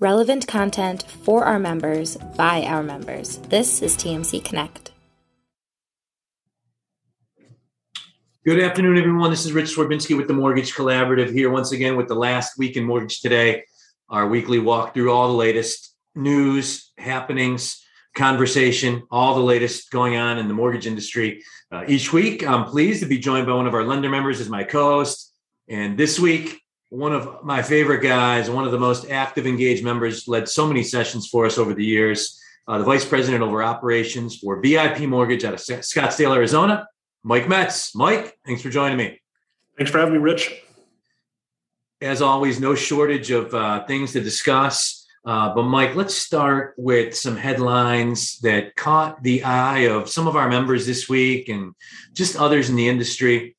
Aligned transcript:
relevant 0.00 0.46
content 0.46 1.02
for 1.24 1.44
our 1.44 1.58
members 1.58 2.16
by 2.36 2.62
our 2.62 2.82
members. 2.82 3.38
This 3.48 3.82
is 3.82 3.96
TMC 3.96 4.44
Connect. 4.44 4.92
Good 8.44 8.60
afternoon, 8.60 8.96
everyone. 8.96 9.30
This 9.30 9.44
is 9.44 9.52
Rich 9.52 9.74
Swerbinsky 9.76 10.16
with 10.16 10.28
the 10.28 10.34
Mortgage 10.34 10.72
Collaborative 10.72 11.32
here 11.32 11.50
once 11.50 11.72
again 11.72 11.96
with 11.96 12.06
the 12.06 12.14
last 12.14 12.56
week 12.56 12.76
in 12.76 12.84
Mortgage 12.84 13.20
Today, 13.20 13.64
our 14.08 14.28
weekly 14.28 14.60
walk 14.60 14.94
through 14.94 15.12
all 15.12 15.28
the 15.28 15.34
latest 15.34 15.96
news, 16.14 16.92
happenings, 16.96 17.84
conversation, 18.16 19.02
all 19.10 19.34
the 19.34 19.42
latest 19.42 19.90
going 19.90 20.16
on 20.16 20.38
in 20.38 20.48
the 20.48 20.54
mortgage 20.54 20.86
industry. 20.86 21.42
Uh, 21.70 21.84
each 21.88 22.12
week, 22.12 22.46
I'm 22.46 22.64
pleased 22.64 23.02
to 23.02 23.08
be 23.08 23.18
joined 23.18 23.46
by 23.46 23.52
one 23.52 23.66
of 23.66 23.74
our 23.74 23.84
lender 23.84 24.08
members 24.08 24.40
as 24.40 24.48
my 24.48 24.62
co 24.62 24.98
host. 24.98 25.34
And 25.68 25.98
this 25.98 26.18
week, 26.18 26.62
one 26.90 27.12
of 27.12 27.44
my 27.44 27.62
favorite 27.62 28.02
guys, 28.02 28.48
one 28.48 28.64
of 28.64 28.72
the 28.72 28.78
most 28.78 29.10
active, 29.10 29.46
engaged 29.46 29.84
members, 29.84 30.26
led 30.26 30.48
so 30.48 30.66
many 30.66 30.82
sessions 30.82 31.28
for 31.28 31.44
us 31.44 31.58
over 31.58 31.74
the 31.74 31.84
years. 31.84 32.40
Uh, 32.66 32.78
the 32.78 32.84
vice 32.84 33.04
president 33.04 33.42
over 33.42 33.62
operations 33.62 34.38
for 34.38 34.60
VIP 34.60 35.00
Mortgage 35.00 35.44
out 35.44 35.54
of 35.54 35.60
Scottsdale, 35.60 36.34
Arizona, 36.34 36.86
Mike 37.22 37.48
Metz. 37.48 37.94
Mike, 37.94 38.38
thanks 38.46 38.62
for 38.62 38.70
joining 38.70 38.98
me. 38.98 39.20
Thanks 39.76 39.90
for 39.90 39.98
having 39.98 40.14
me, 40.14 40.20
Rich. 40.20 40.62
As 42.00 42.22
always, 42.22 42.60
no 42.60 42.74
shortage 42.74 43.30
of 43.30 43.54
uh, 43.54 43.84
things 43.86 44.12
to 44.12 44.20
discuss. 44.20 45.06
Uh, 45.24 45.54
but 45.54 45.64
Mike, 45.64 45.94
let's 45.94 46.14
start 46.14 46.74
with 46.78 47.14
some 47.14 47.36
headlines 47.36 48.38
that 48.38 48.76
caught 48.76 49.22
the 49.22 49.42
eye 49.42 49.86
of 49.88 50.08
some 50.08 50.26
of 50.26 50.36
our 50.36 50.48
members 50.48 50.86
this 50.86 51.08
week 51.08 51.48
and 51.48 51.74
just 52.12 52.36
others 52.36 52.70
in 52.70 52.76
the 52.76 52.88
industry. 52.88 53.56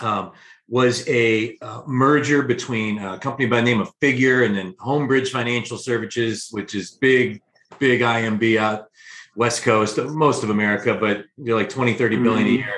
Um, 0.00 0.32
was 0.70 1.06
a 1.08 1.58
uh, 1.60 1.82
merger 1.86 2.42
between 2.42 2.98
a 2.98 3.18
company 3.18 3.46
by 3.46 3.56
the 3.56 3.62
name 3.62 3.80
of 3.80 3.92
Figure 4.00 4.44
and 4.44 4.56
then 4.56 4.72
Homebridge 4.74 5.30
Financial 5.30 5.76
Services, 5.76 6.48
which 6.52 6.76
is 6.76 6.92
big, 6.92 7.42
big 7.80 8.00
IMB 8.00 8.56
out 8.56 8.86
West 9.34 9.62
Coast, 9.62 9.98
most 9.98 10.44
of 10.44 10.50
America, 10.50 10.94
but 10.94 11.24
they're 11.36 11.56
like 11.56 11.68
20, 11.68 11.94
30 11.94 12.16
billion 12.16 12.38
mm-hmm. 12.38 12.46
a 12.46 12.50
year. 12.50 12.74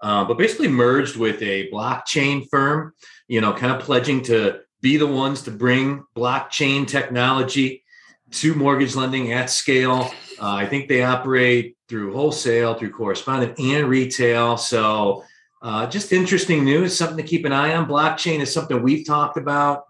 Uh, 0.00 0.24
but 0.24 0.38
basically 0.38 0.68
merged 0.68 1.16
with 1.16 1.40
a 1.42 1.70
blockchain 1.70 2.48
firm, 2.50 2.94
you 3.28 3.40
know, 3.40 3.52
kind 3.52 3.72
of 3.72 3.80
pledging 3.80 4.22
to 4.22 4.60
be 4.80 4.96
the 4.96 5.06
ones 5.06 5.42
to 5.42 5.50
bring 5.50 6.02
blockchain 6.16 6.86
technology 6.86 7.84
to 8.30 8.54
mortgage 8.54 8.96
lending 8.96 9.32
at 9.32 9.50
scale. 9.50 10.10
Uh, 10.40 10.54
I 10.54 10.66
think 10.66 10.88
they 10.88 11.02
operate 11.02 11.76
through 11.88 12.14
wholesale, 12.14 12.74
through 12.74 12.92
correspondent, 12.92 13.58
and 13.58 13.86
retail. 13.86 14.56
So 14.56 15.24
uh, 15.64 15.86
just 15.86 16.12
interesting 16.12 16.62
news, 16.62 16.94
something 16.94 17.16
to 17.16 17.22
keep 17.22 17.46
an 17.46 17.52
eye 17.52 17.74
on. 17.74 17.88
Blockchain 17.88 18.40
is 18.40 18.52
something 18.52 18.82
we've 18.82 19.06
talked 19.06 19.38
about 19.38 19.84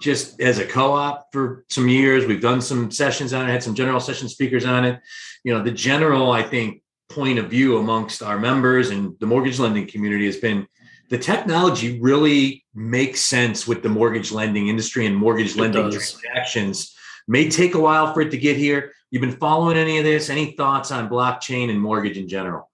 just 0.00 0.40
as 0.40 0.58
a 0.58 0.64
co-op 0.64 1.28
for 1.32 1.66
some 1.68 1.86
years. 1.86 2.24
We've 2.24 2.40
done 2.40 2.62
some 2.62 2.90
sessions 2.90 3.34
on 3.34 3.46
it, 3.46 3.52
had 3.52 3.62
some 3.62 3.74
general 3.74 4.00
session 4.00 4.30
speakers 4.30 4.64
on 4.64 4.86
it. 4.86 5.00
You 5.44 5.52
know, 5.52 5.62
the 5.62 5.70
general, 5.70 6.30
I 6.30 6.42
think, 6.42 6.82
point 7.10 7.38
of 7.38 7.50
view 7.50 7.76
amongst 7.76 8.22
our 8.22 8.38
members 8.38 8.88
and 8.88 9.14
the 9.20 9.26
mortgage 9.26 9.58
lending 9.58 9.86
community 9.86 10.24
has 10.26 10.38
been 10.38 10.66
the 11.10 11.18
technology 11.18 12.00
really 12.00 12.64
makes 12.74 13.20
sense 13.20 13.66
with 13.66 13.82
the 13.82 13.88
mortgage 13.88 14.32
lending 14.32 14.68
industry 14.68 15.04
and 15.06 15.16
mortgage 15.16 15.56
lending 15.56 15.90
transactions. 15.90 16.94
May 17.26 17.50
take 17.50 17.74
a 17.74 17.80
while 17.80 18.14
for 18.14 18.22
it 18.22 18.30
to 18.30 18.38
get 18.38 18.56
here. 18.56 18.92
You've 19.10 19.22
been 19.22 19.36
following 19.36 19.76
any 19.76 19.98
of 19.98 20.04
this? 20.04 20.30
Any 20.30 20.52
thoughts 20.52 20.90
on 20.90 21.08
blockchain 21.08 21.70
and 21.70 21.80
mortgage 21.80 22.18
in 22.18 22.28
general? 22.28 22.70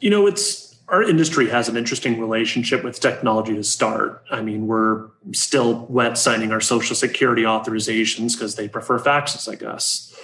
You 0.00 0.10
know, 0.10 0.26
it's 0.26 0.63
our 0.88 1.02
industry 1.02 1.48
has 1.48 1.68
an 1.68 1.76
interesting 1.76 2.20
relationship 2.20 2.84
with 2.84 3.00
technology 3.00 3.54
to 3.54 3.64
start. 3.64 4.22
I 4.30 4.42
mean, 4.42 4.66
we're 4.66 5.08
still 5.32 5.86
wet 5.88 6.18
signing 6.18 6.52
our 6.52 6.60
social 6.60 6.94
security 6.94 7.42
authorizations 7.42 8.34
because 8.34 8.56
they 8.56 8.68
prefer 8.68 8.98
faxes, 8.98 9.50
I 9.50 9.54
guess. 9.54 10.14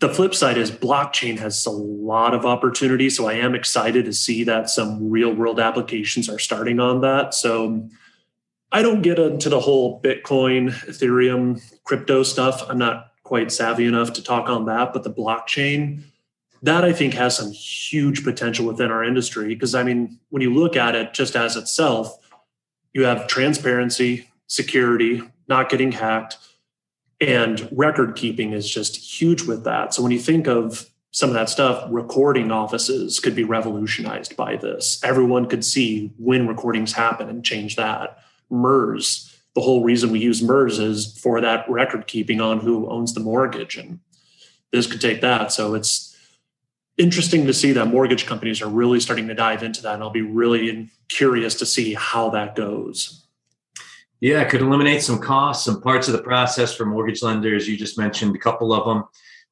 The 0.00 0.08
flip 0.12 0.34
side 0.34 0.58
is 0.58 0.70
blockchain 0.70 1.38
has 1.38 1.64
a 1.66 1.70
lot 1.70 2.34
of 2.34 2.44
opportunity. 2.44 3.10
So 3.10 3.26
I 3.26 3.34
am 3.34 3.54
excited 3.54 4.04
to 4.04 4.12
see 4.12 4.44
that 4.44 4.68
some 4.68 5.10
real 5.10 5.32
world 5.32 5.58
applications 5.58 6.28
are 6.28 6.38
starting 6.38 6.78
on 6.78 7.00
that. 7.00 7.34
So 7.34 7.88
I 8.70 8.82
don't 8.82 9.02
get 9.02 9.18
into 9.18 9.48
the 9.48 9.60
whole 9.60 10.00
Bitcoin, 10.02 10.70
Ethereum, 10.86 11.62
crypto 11.84 12.22
stuff. 12.22 12.62
I'm 12.68 12.78
not 12.78 13.12
quite 13.22 13.50
savvy 13.50 13.86
enough 13.86 14.12
to 14.14 14.22
talk 14.22 14.48
on 14.48 14.66
that, 14.66 14.92
but 14.92 15.04
the 15.04 15.12
blockchain, 15.12 16.02
that 16.64 16.82
I 16.82 16.94
think 16.94 17.12
has 17.14 17.36
some 17.36 17.52
huge 17.52 18.24
potential 18.24 18.66
within 18.66 18.90
our 18.90 19.04
industry. 19.04 19.48
Because 19.48 19.74
I 19.74 19.82
mean, 19.82 20.18
when 20.30 20.40
you 20.40 20.52
look 20.52 20.76
at 20.76 20.94
it 20.94 21.12
just 21.12 21.36
as 21.36 21.56
itself, 21.56 22.18
you 22.94 23.04
have 23.04 23.26
transparency, 23.26 24.30
security, 24.46 25.22
not 25.46 25.68
getting 25.68 25.92
hacked, 25.92 26.38
and 27.20 27.68
record 27.70 28.16
keeping 28.16 28.52
is 28.52 28.68
just 28.68 28.96
huge 28.96 29.42
with 29.42 29.64
that. 29.64 29.92
So 29.92 30.02
when 30.02 30.10
you 30.10 30.18
think 30.18 30.46
of 30.46 30.88
some 31.10 31.28
of 31.28 31.34
that 31.34 31.50
stuff, 31.50 31.86
recording 31.90 32.50
offices 32.50 33.20
could 33.20 33.34
be 33.34 33.44
revolutionized 33.44 34.34
by 34.34 34.56
this. 34.56 35.00
Everyone 35.04 35.46
could 35.46 35.64
see 35.64 36.12
when 36.18 36.48
recordings 36.48 36.94
happen 36.94 37.28
and 37.28 37.44
change 37.44 37.76
that. 37.76 38.18
MERS, 38.50 39.36
the 39.54 39.60
whole 39.60 39.84
reason 39.84 40.10
we 40.10 40.18
use 40.18 40.42
MERS 40.42 40.78
is 40.78 41.16
for 41.18 41.40
that 41.42 41.68
record 41.68 42.06
keeping 42.06 42.40
on 42.40 42.60
who 42.60 42.88
owns 42.88 43.12
the 43.12 43.20
mortgage. 43.20 43.76
And 43.76 44.00
this 44.72 44.86
could 44.86 45.00
take 45.00 45.20
that. 45.20 45.52
So 45.52 45.74
it's 45.74 46.13
interesting 46.98 47.46
to 47.46 47.54
see 47.54 47.72
that 47.72 47.86
mortgage 47.86 48.26
companies 48.26 48.62
are 48.62 48.68
really 48.68 49.00
starting 49.00 49.28
to 49.28 49.34
dive 49.34 49.62
into 49.62 49.82
that. 49.82 49.94
And 49.94 50.02
I'll 50.02 50.10
be 50.10 50.22
really 50.22 50.90
curious 51.08 51.54
to 51.56 51.66
see 51.66 51.94
how 51.94 52.30
that 52.30 52.54
goes. 52.54 53.26
Yeah, 54.20 54.40
it 54.40 54.48
could 54.48 54.62
eliminate 54.62 55.02
some 55.02 55.18
costs, 55.18 55.64
some 55.64 55.82
parts 55.82 56.08
of 56.08 56.12
the 56.12 56.22
process 56.22 56.74
for 56.74 56.86
mortgage 56.86 57.22
lenders. 57.22 57.68
You 57.68 57.76
just 57.76 57.98
mentioned 57.98 58.34
a 58.34 58.38
couple 58.38 58.72
of 58.72 58.86
them. 58.86 59.04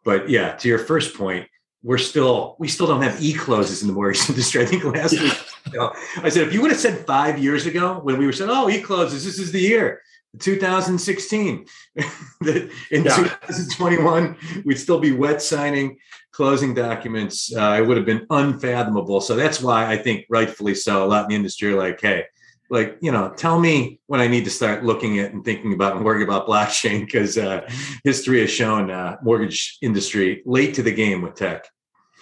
But 0.05 0.29
yeah, 0.29 0.55
to 0.57 0.69
your 0.69 0.79
first 0.79 1.17
point, 1.17 1.47
we're 1.83 1.99
still 1.99 2.57
we 2.59 2.69
still 2.69 2.87
don't 2.87 3.03
have 3.03 3.21
e-closes 3.23 3.83
in 3.83 3.89
the 3.89 3.95
mortgage 3.95 4.27
industry. 4.31 4.63
I 4.63 4.67
think 4.67 4.85
last 4.85 5.13
yeah. 5.13 5.25
week 5.25 5.39
you 5.71 5.79
know, 5.79 5.93
I 6.23 6.29
said 6.29 6.47
if 6.47 6.55
you 6.55 6.63
would 6.63 6.71
have 6.71 6.81
said 6.81 7.07
five 7.07 7.39
years 7.39 7.67
ago 7.67 8.01
when 8.03 8.19
we 8.19 8.27
were 8.27 8.33
saying, 8.33 8.51
oh, 8.53 8.69
e-closes, 8.69 9.25
this 9.25 9.39
is 9.39 9.53
the 9.53 9.61
year. 9.61 10.03
2016 10.39 11.67
in 11.97 12.71
yeah. 12.91 13.17
2021 13.17 14.37
we'd 14.65 14.79
still 14.79 14.99
be 14.99 15.13
wet 15.13 15.43
signing 15.43 15.99
closing 16.33 16.73
documents. 16.73 17.55
Uh, 17.55 17.77
it 17.79 17.87
would 17.87 17.99
have 17.99 18.07
been 18.07 18.27
unfathomable. 18.31 19.21
So 19.21 19.37
that's 19.37 19.61
why 19.61 19.87
i 19.87 19.97
think 19.97 20.27
rightfully 20.31 20.75
so 20.75 21.05
a 21.05 21.07
lot 21.07 21.25
in 21.25 21.29
the 21.29 21.37
industry 21.37 21.73
are 21.73 21.77
like 21.77 22.01
hey 22.01 22.25
like 22.73 22.97
you 23.01 23.13
know 23.13 23.29
tell 23.37 23.61
me 23.61 24.01
when 24.07 24.21
i 24.21 24.27
need 24.27 24.45
to 24.45 24.51
start 24.51 24.85
looking 24.85 25.19
at 25.19 25.33
and 25.33 25.45
thinking 25.45 25.75
about 25.75 25.95
and 25.95 26.05
worrying 26.05 26.27
about 26.27 26.49
blockchain 26.49 27.01
because 27.05 27.39
uh, 27.39 27.61
history 28.03 28.41
has 28.41 28.51
shown 28.51 28.91
uh, 28.91 29.17
mortgage 29.23 29.79
industry 29.83 30.43
late 30.47 30.75
to 30.75 30.83
the 30.83 30.93
game 30.93 31.23
with 31.23 31.35
tech 31.35 31.69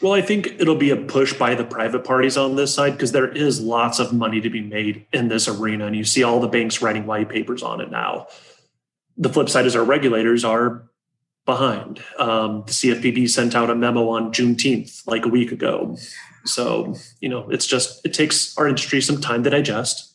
well, 0.01 0.13
I 0.13 0.23
think 0.23 0.47
it'll 0.59 0.77
be 0.77 0.91
a 0.91 0.97
push 0.97 1.35
by 1.35 1.55
the 1.55 1.65
private 1.65 2.05
parties 2.05 2.37
on 2.37 2.57
this 2.57 2.75
side 2.75 2.93
because 2.93 3.13
there 3.13 3.29
is 3.29 3.61
lots 3.61 3.99
of 3.99 4.13
money 4.13 4.41
to 4.41 4.49
be 4.49 4.63
made 4.63 5.07
in 5.13 5.29
this 5.29 5.47
arena. 5.47 5.87
And 5.87 5.97
you 5.97 6.05
see 6.05 6.23
all 6.23 6.41
the 6.41 6.49
banks 6.49 6.81
writing 6.81 7.07
white 7.07 7.29
papers 7.29 7.63
on 7.63 7.81
it 7.81 7.91
now. 7.91 8.27
The 9.19 9.29
flip 9.29 9.51
side 9.51 9.67
is 9.67 9.77
our 9.77 9.85
regulators 9.85 10.45
are 10.45 10.91
behind. 11.45 12.03
Um, 12.19 12.65
the 12.67 12.73
CFPB 12.73 13.29
sent 13.29 13.55
out 13.55 13.69
a 13.69 13.75
memo 13.75 14.09
on 14.09 14.33
Juneteenth, 14.33 15.07
like 15.07 15.27
a 15.27 15.29
week 15.29 15.53
ago. 15.53 15.99
So, 16.47 16.95
you 17.21 17.29
know, 17.29 17.51
it's 17.51 17.67
just, 17.67 18.05
it 18.07 18.15
takes 18.15 18.57
our 18.57 18.67
industry 18.67 19.03
some 19.03 19.21
time 19.21 19.43
to 19.45 19.51
digest. 19.51 20.15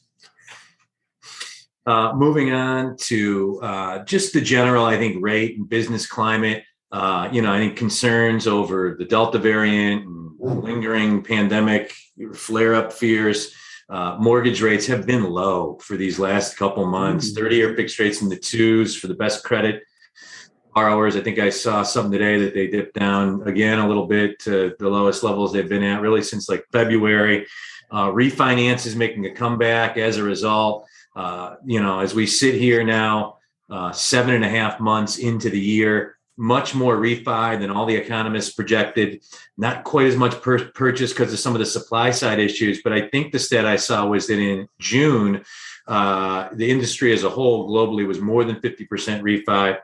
Uh, 1.86 2.14
moving 2.16 2.52
on 2.52 2.98
to 2.98 3.60
uh, 3.62 4.04
just 4.06 4.34
the 4.34 4.42
general, 4.42 4.86
I 4.86 4.98
think, 4.98 5.18
rate 5.24 5.58
and 5.58 5.70
business 5.70 6.08
climate. 6.08 6.64
Uh, 6.96 7.28
you 7.30 7.42
know, 7.42 7.52
I 7.52 7.58
think 7.58 7.76
concerns 7.76 8.48
over 8.48 8.96
the 8.98 9.04
Delta 9.04 9.38
variant, 9.38 10.08
lingering 10.40 11.22
pandemic, 11.24 11.94
flare 12.34 12.74
up 12.74 12.94
fears. 12.94 13.54
Uh, 13.90 14.16
mortgage 14.18 14.62
rates 14.62 14.86
have 14.86 15.06
been 15.06 15.26
low 15.26 15.78
for 15.82 15.98
these 15.98 16.20
last 16.20 16.56
couple 16.56 16.86
months. 16.86 17.34
Mm-hmm. 17.34 17.44
30 17.44 17.56
year 17.58 17.76
fixed 17.76 18.00
rates 18.00 18.22
in 18.22 18.30
the 18.30 18.38
twos 18.38 18.96
for 18.96 19.08
the 19.08 19.14
best 19.14 19.44
credit 19.44 19.84
borrowers. 20.74 21.18
I 21.18 21.22
think 21.22 21.38
I 21.38 21.50
saw 21.50 21.84
something 21.84 22.14
today 22.14 22.40
that 22.40 22.54
they 22.54 22.68
dipped 22.68 22.98
down 22.98 23.46
again 23.46 23.80
a 23.80 23.88
little 23.90 24.08
bit 24.08 24.40
to 24.44 24.74
the 24.80 24.88
lowest 24.88 25.22
levels 25.22 25.52
they've 25.52 25.68
been 25.68 25.84
at 25.84 26.00
really 26.00 26.24
since 26.24 26.48
like 26.48 26.64
February. 26.72 27.46
Uh, 27.92 28.08
refinance 28.08 28.86
is 28.86 28.96
making 28.96 29.26
a 29.26 29.34
comeback 29.34 29.98
as 29.98 30.16
a 30.16 30.24
result. 30.24 30.88
Uh, 31.14 31.56
you 31.66 31.82
know, 31.82 32.00
as 32.00 32.16
we 32.16 32.26
sit 32.26 32.56
here 32.56 32.86
now, 32.86 33.40
uh, 33.70 33.92
seven 33.92 34.34
and 34.34 34.46
a 34.46 34.50
half 34.50 34.80
months 34.80 35.18
into 35.18 35.50
the 35.50 35.60
year, 35.60 36.15
much 36.38 36.76
more 36.76 36.98
refi 36.98 37.60
than 37.60 37.72
all 37.72 37.86
the 37.86 37.96
economists 37.96 38.54
projected. 38.54 39.24
Not 39.58 39.84
quite 39.84 40.08
as 40.08 40.18
much 40.18 40.42
per- 40.42 40.72
purchase 40.72 41.12
because 41.14 41.32
of 41.32 41.40
some 41.40 41.54
of 41.54 41.60
the 41.60 41.66
supply 41.66 42.12
side 42.12 42.40
issues. 42.40 42.82
But 42.84 42.94
I 42.94 43.08
think 43.08 43.32
the 43.32 43.40
stat 43.40 43.66
I 43.66 43.78
saw 43.78 44.06
was 44.08 44.28
that 44.28 44.40
in 44.40 44.68
June, 44.80 45.44
uh, 45.88 46.50
the 46.54 46.70
industry 46.70 47.14
as 47.14 47.24
a 47.24 47.30
whole 47.30 47.70
globally 47.70 48.08
was 48.08 48.20
more 48.20 48.44
than 48.44 48.58
50% 48.58 48.88
refi, 49.22 49.78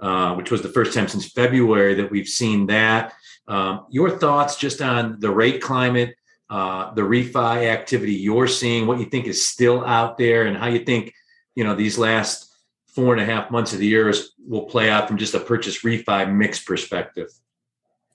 uh, 0.00 0.34
which 0.34 0.50
was 0.50 0.62
the 0.62 0.68
first 0.68 0.94
time 0.94 1.08
since 1.08 1.30
February 1.32 1.94
that 1.94 2.10
we've 2.10 2.28
seen 2.28 2.66
that. 2.66 3.12
Um, 3.48 3.86
your 3.90 4.10
thoughts 4.10 4.56
just 4.56 4.80
on 4.80 5.18
the 5.18 5.30
rate 5.30 5.60
climate, 5.60 6.14
uh, 6.48 6.94
the 6.94 7.02
refi 7.02 7.66
activity 7.66 8.12
you're 8.12 8.46
seeing, 8.46 8.86
what 8.86 8.98
you 8.98 9.06
think 9.06 9.26
is 9.26 9.46
still 9.46 9.84
out 9.84 10.18
there, 10.18 10.46
and 10.46 10.56
how 10.56 10.68
you 10.68 10.80
think 10.80 11.12
you 11.56 11.64
know 11.64 11.74
these 11.74 11.98
last 11.98 12.49
four 12.94 13.12
and 13.12 13.20
a 13.20 13.24
half 13.24 13.50
months 13.50 13.72
of 13.72 13.78
the 13.78 13.86
year 13.86 14.12
will 14.46 14.64
play 14.64 14.90
out 14.90 15.08
from 15.08 15.18
just 15.18 15.34
a 15.34 15.40
purchase 15.40 15.82
refi 15.82 16.32
mix 16.32 16.62
perspective? 16.62 17.30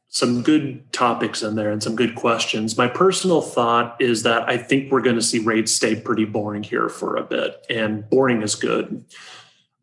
Some 0.08 0.44
good 0.44 0.92
topics 0.94 1.44
in 1.44 1.56
there 1.56 1.72
and 1.72 1.84
some 1.84 1.96
good 1.96 2.16
questions. 2.16 2.78
My 2.78 2.88
personal 2.88 3.42
thought 3.42 3.98
is 4.00 4.24
that 4.24 4.48
I 4.48 4.58
think 4.58 4.92
we're 4.92 5.02
going 5.02 5.18
to 5.18 5.22
see 5.22 5.40
rates 5.40 5.74
stay 5.74 6.00
pretty 6.00 6.26
boring 6.26 6.64
here 6.64 6.88
for 6.88 7.18
a 7.18 7.24
bit, 7.24 7.66
and 7.70 8.10
boring 8.10 8.42
is 8.42 8.56
good. 8.56 9.04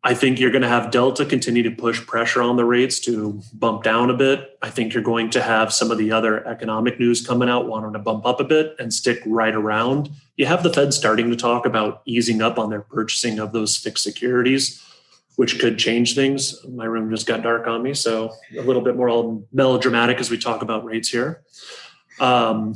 I 0.05 0.13
think 0.13 0.37
you're 0.37 0.51
going 0.51 0.63
to 0.63 0.67
have 0.67 0.91
Delta 0.91 1.25
continue 1.25 1.63
to 1.63 1.71
push 1.71 2.05
pressure 2.05 2.41
on 2.41 2.57
the 2.57 2.65
rates 2.65 2.99
to 3.01 3.41
bump 3.53 3.83
down 3.83 4.09
a 4.09 4.13
bit. 4.13 4.57
I 4.61 4.69
think 4.69 4.93
you're 4.93 5.01
going 5.01 5.29
to 5.29 5.41
have 5.41 5.71
some 5.71 5.91
of 5.91 5.97
the 5.97 6.11
other 6.11 6.45
economic 6.45 6.99
news 6.99 7.25
coming 7.25 7.47
out 7.47 7.67
wanting 7.67 7.93
to 7.93 7.99
bump 7.99 8.25
up 8.25 8.41
a 8.41 8.43
bit 8.43 8.75
and 8.79 8.93
stick 8.93 9.21
right 9.25 9.55
around. 9.55 10.09
You 10.35 10.45
have 10.45 10.61
the 10.61 10.73
Fed 10.73 10.93
starting 10.93 11.29
to 11.29 11.37
talk 11.37 11.65
about 11.65 12.01
easing 12.05 12.41
up 12.41 12.59
on 12.59 12.69
their 12.69 12.81
purchasing 12.81 13.39
of 13.39 13.53
those 13.53 13.77
fixed 13.77 14.03
securities, 14.03 14.83
which 15.37 15.57
could 15.57 15.79
change 15.79 16.15
things. 16.15 16.57
My 16.67 16.83
room 16.83 17.09
just 17.09 17.25
got 17.25 17.41
dark 17.41 17.65
on 17.65 17.81
me, 17.81 17.93
so 17.93 18.33
a 18.57 18.61
little 18.61 18.81
bit 18.81 18.97
more 18.97 19.41
melodramatic 19.53 20.19
as 20.19 20.29
we 20.29 20.37
talk 20.37 20.61
about 20.61 20.83
rates 20.83 21.07
here. 21.07 21.43
Um, 22.19 22.75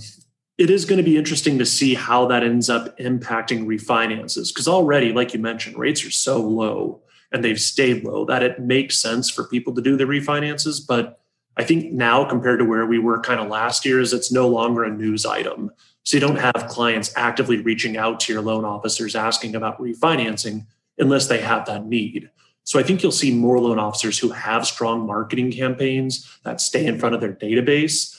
it 0.58 0.70
is 0.70 0.86
going 0.86 0.98
to 0.98 1.04
be 1.04 1.18
interesting 1.18 1.60
to 1.60 1.66
see 1.66 1.94
how 1.94 2.26
that 2.28 2.42
ends 2.42 2.70
up 2.70 2.98
impacting 3.00 3.66
refinances 3.66 4.48
because 4.48 4.68
already, 4.68 5.12
like 5.12 5.34
you 5.34 5.40
mentioned, 5.40 5.78
rates 5.78 6.06
are 6.06 6.10
so 6.10 6.42
low 6.42 7.02
and 7.32 7.44
they've 7.44 7.60
stayed 7.60 8.04
low, 8.04 8.26
that 8.26 8.44
it 8.44 8.60
makes 8.60 8.98
sense 8.98 9.30
for 9.30 9.44
people 9.44 9.74
to 9.76 9.82
do 9.82 9.98
the 9.98 10.06
refinances. 10.06 10.86
But 10.86 11.20
I 11.58 11.64
think 11.64 11.92
now 11.92 12.24
compared 12.24 12.60
to 12.60 12.66
where 12.66 12.86
we 12.86 13.00
were 13.00 13.20
kind 13.20 13.40
of 13.40 13.48
last 13.48 13.86
year 13.86 14.00
is 14.00 14.14
it's 14.14 14.32
no 14.32 14.48
longer 14.48 14.84
a 14.84 14.90
news 14.90 15.26
item. 15.26 15.72
So 16.04 16.16
you 16.16 16.22
don't 16.22 16.40
have 16.40 16.68
clients 16.70 17.12
actively 17.18 17.58
reaching 17.58 17.98
out 17.98 18.20
to 18.22 18.34
your 18.34 18.42
loan 18.42 18.64
officers 18.64 19.16
asking 19.16 19.56
about 19.56 19.80
refinancing 19.80 20.66
unless 20.98 21.28
they 21.28 21.40
have 21.40 21.66
that 21.66 21.86
need. 21.86 22.30
So 22.64 22.80
I 22.80 22.84
think 22.84 23.02
you'll 23.02 23.12
see 23.12 23.34
more 23.34 23.60
loan 23.60 23.80
officers 23.80 24.20
who 24.20 24.30
have 24.30 24.68
strong 24.68 25.06
marketing 25.06 25.52
campaigns 25.52 26.30
that 26.44 26.62
stay 26.62 26.86
in 26.86 27.00
front 27.00 27.16
of 27.16 27.22
their 27.22 27.34
database. 27.34 28.18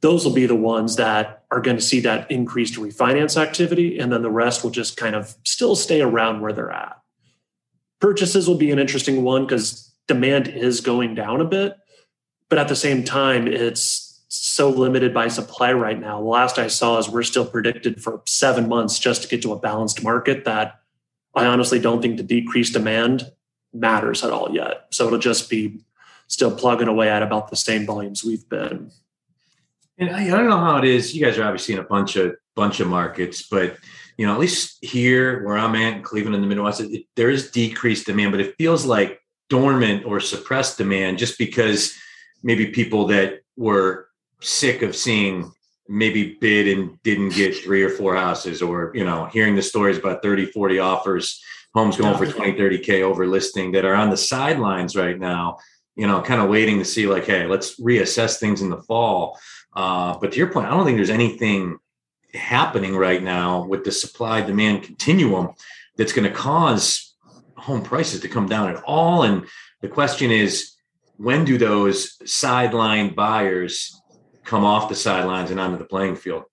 Those 0.00 0.24
will 0.24 0.32
be 0.32 0.46
the 0.46 0.54
ones 0.54 0.96
that 0.96 1.44
are 1.50 1.60
going 1.60 1.76
to 1.76 1.82
see 1.82 2.00
that 2.00 2.30
increased 2.30 2.74
refinance 2.74 3.36
activity. 3.36 3.98
And 3.98 4.12
then 4.12 4.22
the 4.22 4.30
rest 4.30 4.64
will 4.64 4.70
just 4.70 4.96
kind 4.96 5.14
of 5.14 5.36
still 5.44 5.76
stay 5.76 6.00
around 6.00 6.40
where 6.40 6.52
they're 6.52 6.70
at. 6.70 6.99
Purchases 8.00 8.48
will 8.48 8.56
be 8.56 8.70
an 8.70 8.78
interesting 8.78 9.22
one 9.22 9.46
because 9.46 9.92
demand 10.08 10.48
is 10.48 10.80
going 10.80 11.14
down 11.14 11.40
a 11.40 11.44
bit, 11.44 11.76
but 12.48 12.58
at 12.58 12.68
the 12.68 12.76
same 12.76 13.04
time, 13.04 13.46
it's 13.46 14.22
so 14.28 14.70
limited 14.70 15.12
by 15.12 15.28
supply 15.28 15.72
right 15.72 16.00
now. 16.00 16.18
The 16.20 16.26
last 16.26 16.58
I 16.58 16.68
saw 16.68 16.98
is 16.98 17.08
we're 17.08 17.22
still 17.22 17.44
predicted 17.44 18.02
for 18.02 18.22
seven 18.26 18.68
months 18.68 18.98
just 18.98 19.22
to 19.22 19.28
get 19.28 19.42
to 19.42 19.52
a 19.52 19.58
balanced 19.58 20.02
market 20.02 20.44
that 20.44 20.80
I 21.34 21.46
honestly 21.46 21.78
don't 21.78 22.00
think 22.00 22.16
the 22.16 22.22
decreased 22.22 22.72
demand 22.72 23.30
matters 23.72 24.24
at 24.24 24.30
all 24.30 24.54
yet. 24.54 24.86
So 24.90 25.06
it'll 25.06 25.18
just 25.18 25.50
be 25.50 25.80
still 26.28 26.54
plugging 26.54 26.88
away 26.88 27.08
at 27.08 27.22
about 27.22 27.50
the 27.50 27.56
same 27.56 27.86
volumes 27.86 28.24
we've 28.24 28.48
been. 28.48 28.90
And 29.98 30.10
I, 30.10 30.26
I 30.26 30.30
don't 30.30 30.48
know 30.48 30.58
how 30.58 30.78
it 30.78 30.84
is. 30.84 31.14
You 31.14 31.24
guys 31.24 31.36
are 31.38 31.44
obviously 31.44 31.74
in 31.74 31.80
a 31.80 31.84
bunch 31.84 32.16
of 32.16 32.34
bunch 32.54 32.80
of 32.80 32.88
markets, 32.88 33.42
but 33.42 33.76
you 34.20 34.26
know, 34.26 34.34
at 34.34 34.38
least 34.38 34.76
here 34.84 35.42
where 35.46 35.56
I'm 35.56 35.74
at 35.76 35.94
in 35.94 36.02
Cleveland 36.02 36.34
in 36.34 36.42
the 36.42 36.46
Midwest, 36.46 36.82
it, 36.82 37.06
there 37.16 37.30
is 37.30 37.50
decreased 37.50 38.04
demand, 38.04 38.32
but 38.32 38.40
it 38.42 38.54
feels 38.58 38.84
like 38.84 39.18
dormant 39.48 40.04
or 40.04 40.20
suppressed 40.20 40.76
demand 40.76 41.16
just 41.16 41.38
because 41.38 41.94
maybe 42.42 42.66
people 42.66 43.06
that 43.06 43.40
were 43.56 44.08
sick 44.42 44.82
of 44.82 44.94
seeing 44.94 45.50
maybe 45.88 46.36
bid 46.38 46.68
and 46.68 47.02
didn't 47.02 47.30
get 47.30 47.56
three 47.56 47.82
or 47.82 47.88
four 47.88 48.14
houses 48.14 48.60
or, 48.60 48.92
you 48.94 49.06
know, 49.06 49.24
hearing 49.24 49.54
the 49.54 49.62
stories 49.62 49.96
about 49.96 50.22
30, 50.22 50.44
40 50.52 50.78
offers, 50.80 51.42
homes 51.72 51.96
going 51.96 52.14
for 52.18 52.30
20, 52.30 52.58
30K 52.58 53.00
over 53.00 53.26
listing 53.26 53.72
that 53.72 53.86
are 53.86 53.94
on 53.94 54.10
the 54.10 54.18
sidelines 54.18 54.96
right 54.96 55.18
now, 55.18 55.56
you 55.96 56.06
know, 56.06 56.20
kind 56.20 56.42
of 56.42 56.50
waiting 56.50 56.78
to 56.78 56.84
see 56.84 57.06
like, 57.06 57.24
hey, 57.24 57.46
let's 57.46 57.80
reassess 57.80 58.38
things 58.38 58.60
in 58.60 58.68
the 58.68 58.82
fall. 58.82 59.38
Uh, 59.74 60.18
but 60.20 60.32
to 60.32 60.36
your 60.36 60.52
point, 60.52 60.66
I 60.66 60.70
don't 60.72 60.84
think 60.84 60.98
there's 60.98 61.08
anything 61.08 61.78
happening 62.34 62.96
right 62.96 63.22
now 63.22 63.66
with 63.66 63.84
the 63.84 63.92
supply 63.92 64.40
demand 64.40 64.82
continuum 64.82 65.50
that's 65.96 66.12
going 66.12 66.28
to 66.28 66.34
cause 66.34 67.14
home 67.56 67.82
prices 67.82 68.20
to 68.20 68.28
come 68.28 68.46
down 68.46 68.70
at 68.70 68.82
all. 68.84 69.22
And 69.22 69.46
the 69.80 69.88
question 69.88 70.30
is, 70.30 70.72
when 71.16 71.44
do 71.44 71.58
those 71.58 72.16
sideline 72.30 73.14
buyers 73.14 74.00
come 74.44 74.64
off 74.64 74.88
the 74.88 74.94
sidelines 74.94 75.50
and 75.50 75.60
onto 75.60 75.78
the 75.78 75.84
playing 75.84 76.16
field? 76.16 76.44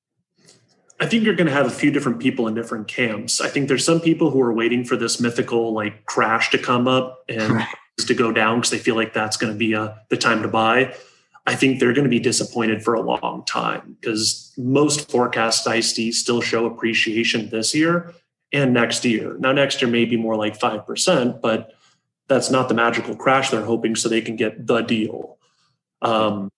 I 0.99 1.05
think 1.05 1.23
you're 1.23 1.35
going 1.35 1.47
to 1.47 1.53
have 1.53 1.67
a 1.67 1.71
few 1.71 1.91
different 1.91 2.19
people 2.19 2.47
in 2.47 2.55
different 2.55 2.87
camps. 2.87 3.39
I 3.39 3.49
think 3.49 3.67
there's 3.67 3.85
some 3.85 4.01
people 4.01 4.31
who 4.31 4.41
are 4.41 4.53
waiting 4.53 4.83
for 4.83 4.97
this 4.97 5.21
mythical 5.21 5.73
like 5.73 6.05
crash 6.05 6.49
to 6.51 6.57
come 6.57 6.87
up 6.87 7.23
and 7.29 7.65
to 7.99 8.13
go 8.13 8.31
down 8.31 8.57
because 8.57 8.71
they 8.71 8.79
feel 8.79 8.95
like 8.95 9.13
that's 9.13 9.37
going 9.37 9.53
to 9.53 9.57
be 9.57 9.73
a, 9.73 9.81
uh, 9.81 9.95
the 10.09 10.17
time 10.17 10.41
to 10.41 10.47
buy. 10.47 10.95
I 11.47 11.55
think 11.55 11.79
they're 11.79 11.93
going 11.93 12.03
to 12.03 12.09
be 12.09 12.19
disappointed 12.19 12.83
for 12.83 12.93
a 12.93 13.01
long 13.01 13.45
time 13.45 13.95
because 14.01 14.51
most 14.57 15.09
forecasts 15.09 15.65
I 15.65 15.79
see 15.79 16.11
still 16.11 16.41
show 16.41 16.65
appreciation 16.65 17.49
this 17.49 17.73
year 17.73 18.13
and 18.51 18.73
next 18.73 19.05
year. 19.05 19.37
Now, 19.39 19.53
next 19.53 19.81
year 19.81 19.89
may 19.89 20.03
be 20.03 20.17
more 20.17 20.35
like 20.35 20.59
5%, 20.59 21.39
but 21.39 21.73
that's 22.27 22.51
not 22.51 22.67
the 22.67 22.75
magical 22.75 23.15
crash 23.15 23.49
they're 23.49 23.63
hoping 23.63 23.95
so 23.95 24.09
they 24.09 24.19
can 24.19 24.35
get 24.35 24.67
the 24.67 24.81
deal. 24.81 25.37
Um, 26.01 26.51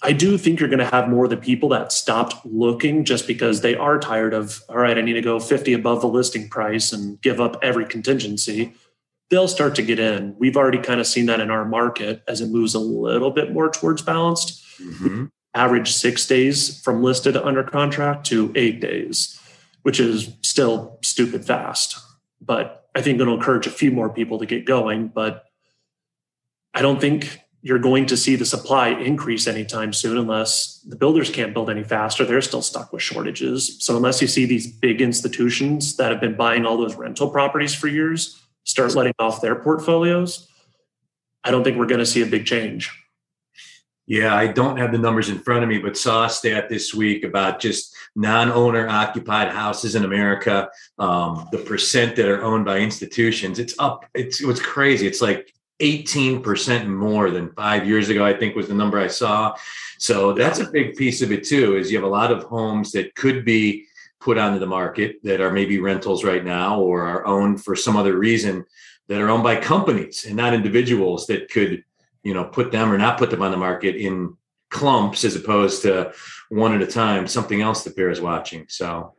I 0.00 0.12
do 0.12 0.38
think 0.38 0.60
you're 0.60 0.70
going 0.70 0.78
to 0.78 0.86
have 0.86 1.10
more 1.10 1.24
of 1.24 1.30
the 1.30 1.36
people 1.36 1.68
that 1.68 1.92
stopped 1.92 2.46
looking 2.46 3.04
just 3.04 3.26
because 3.26 3.60
they 3.60 3.74
are 3.74 3.98
tired 3.98 4.32
of, 4.32 4.62
all 4.70 4.78
right, 4.78 4.96
I 4.96 5.02
need 5.02 5.12
to 5.12 5.20
go 5.20 5.38
50 5.40 5.74
above 5.74 6.00
the 6.00 6.08
listing 6.08 6.48
price 6.48 6.90
and 6.90 7.20
give 7.20 7.38
up 7.38 7.58
every 7.62 7.84
contingency 7.84 8.72
they'll 9.32 9.48
start 9.48 9.74
to 9.74 9.82
get 9.82 9.98
in. 9.98 10.36
We've 10.38 10.58
already 10.58 10.76
kind 10.76 11.00
of 11.00 11.06
seen 11.06 11.24
that 11.26 11.40
in 11.40 11.50
our 11.50 11.64
market 11.64 12.22
as 12.28 12.42
it 12.42 12.50
moves 12.50 12.74
a 12.74 12.78
little 12.78 13.30
bit 13.30 13.50
more 13.50 13.70
towards 13.70 14.02
balanced. 14.02 14.62
Mm-hmm. 14.78 15.24
Average 15.54 15.90
six 15.90 16.26
days 16.26 16.82
from 16.82 17.02
listed 17.02 17.34
under 17.34 17.62
contract 17.62 18.26
to 18.26 18.52
eight 18.54 18.80
days, 18.82 19.40
which 19.82 19.98
is 19.98 20.34
still 20.42 20.98
stupid 21.02 21.46
fast. 21.46 21.98
But 22.42 22.90
I 22.94 23.00
think 23.00 23.18
it'll 23.20 23.34
encourage 23.34 23.66
a 23.66 23.70
few 23.70 23.90
more 23.90 24.10
people 24.10 24.38
to 24.38 24.44
get 24.44 24.66
going. 24.66 25.08
But 25.08 25.44
I 26.74 26.82
don't 26.82 27.00
think 27.00 27.40
you're 27.62 27.78
going 27.78 28.04
to 28.06 28.18
see 28.18 28.36
the 28.36 28.44
supply 28.44 28.88
increase 28.88 29.46
anytime 29.46 29.94
soon 29.94 30.18
unless 30.18 30.82
the 30.86 30.96
builders 30.96 31.30
can't 31.30 31.54
build 31.54 31.70
any 31.70 31.84
faster. 31.84 32.26
They're 32.26 32.42
still 32.42 32.60
stuck 32.60 32.92
with 32.92 33.00
shortages. 33.00 33.82
So, 33.82 33.96
unless 33.96 34.20
you 34.20 34.28
see 34.28 34.44
these 34.44 34.70
big 34.70 35.00
institutions 35.00 35.96
that 35.96 36.12
have 36.12 36.20
been 36.20 36.36
buying 36.36 36.66
all 36.66 36.76
those 36.76 36.96
rental 36.96 37.30
properties 37.30 37.74
for 37.74 37.88
years 37.88 38.41
start 38.64 38.94
letting 38.94 39.14
off 39.18 39.40
their 39.40 39.56
portfolios, 39.56 40.48
I 41.44 41.50
don't 41.50 41.64
think 41.64 41.76
we're 41.76 41.86
going 41.86 41.98
to 42.00 42.06
see 42.06 42.22
a 42.22 42.26
big 42.26 42.46
change. 42.46 42.90
Yeah, 44.06 44.34
I 44.34 44.48
don't 44.48 44.78
have 44.78 44.92
the 44.92 44.98
numbers 44.98 45.28
in 45.28 45.38
front 45.38 45.62
of 45.62 45.68
me, 45.68 45.78
but 45.78 45.96
saw 45.96 46.26
a 46.26 46.30
stat 46.30 46.68
this 46.68 46.92
week 46.92 47.24
about 47.24 47.60
just 47.60 47.94
non-owner 48.16 48.88
occupied 48.88 49.48
houses 49.48 49.94
in 49.94 50.04
America. 50.04 50.68
Um, 50.98 51.48
the 51.52 51.58
percent 51.58 52.16
that 52.16 52.28
are 52.28 52.42
owned 52.42 52.64
by 52.64 52.78
institutions, 52.78 53.58
it's 53.58 53.74
up. 53.78 54.04
It's 54.14 54.40
it 54.40 54.46
was 54.46 54.60
crazy. 54.60 55.06
It's 55.06 55.22
like 55.22 55.54
18% 55.80 56.86
more 56.86 57.30
than 57.30 57.52
five 57.52 57.86
years 57.86 58.08
ago, 58.08 58.24
I 58.24 58.32
think 58.32 58.54
was 58.54 58.68
the 58.68 58.74
number 58.74 58.98
I 58.98 59.08
saw. 59.08 59.56
So 59.98 60.32
that's 60.32 60.58
a 60.58 60.70
big 60.70 60.96
piece 60.96 61.22
of 61.22 61.32
it 61.32 61.44
too, 61.44 61.76
is 61.76 61.90
you 61.90 61.98
have 61.98 62.04
a 62.04 62.10
lot 62.10 62.32
of 62.32 62.44
homes 62.44 62.92
that 62.92 63.14
could 63.14 63.44
be 63.44 63.86
put 64.22 64.38
onto 64.38 64.58
the 64.58 64.66
market 64.66 65.16
that 65.24 65.40
are 65.40 65.50
maybe 65.50 65.78
rentals 65.78 66.22
right 66.22 66.44
now 66.44 66.80
or 66.80 67.02
are 67.02 67.26
owned 67.26 67.62
for 67.62 67.74
some 67.74 67.96
other 67.96 68.16
reason 68.16 68.64
that 69.08 69.20
are 69.20 69.28
owned 69.28 69.42
by 69.42 69.56
companies 69.56 70.24
and 70.24 70.36
not 70.36 70.54
individuals 70.54 71.26
that 71.26 71.50
could 71.50 71.82
you 72.22 72.32
know 72.32 72.44
put 72.44 72.70
them 72.70 72.92
or 72.92 72.98
not 72.98 73.18
put 73.18 73.30
them 73.30 73.42
on 73.42 73.50
the 73.50 73.56
market 73.56 73.96
in 73.96 74.36
clumps 74.70 75.24
as 75.24 75.34
opposed 75.34 75.82
to 75.82 76.12
one 76.50 76.72
at 76.72 76.80
a 76.80 76.86
time 76.86 77.26
something 77.26 77.60
else 77.60 77.82
that 77.84 77.96
bears 77.96 78.20
watching. 78.20 78.64
So 78.68 79.14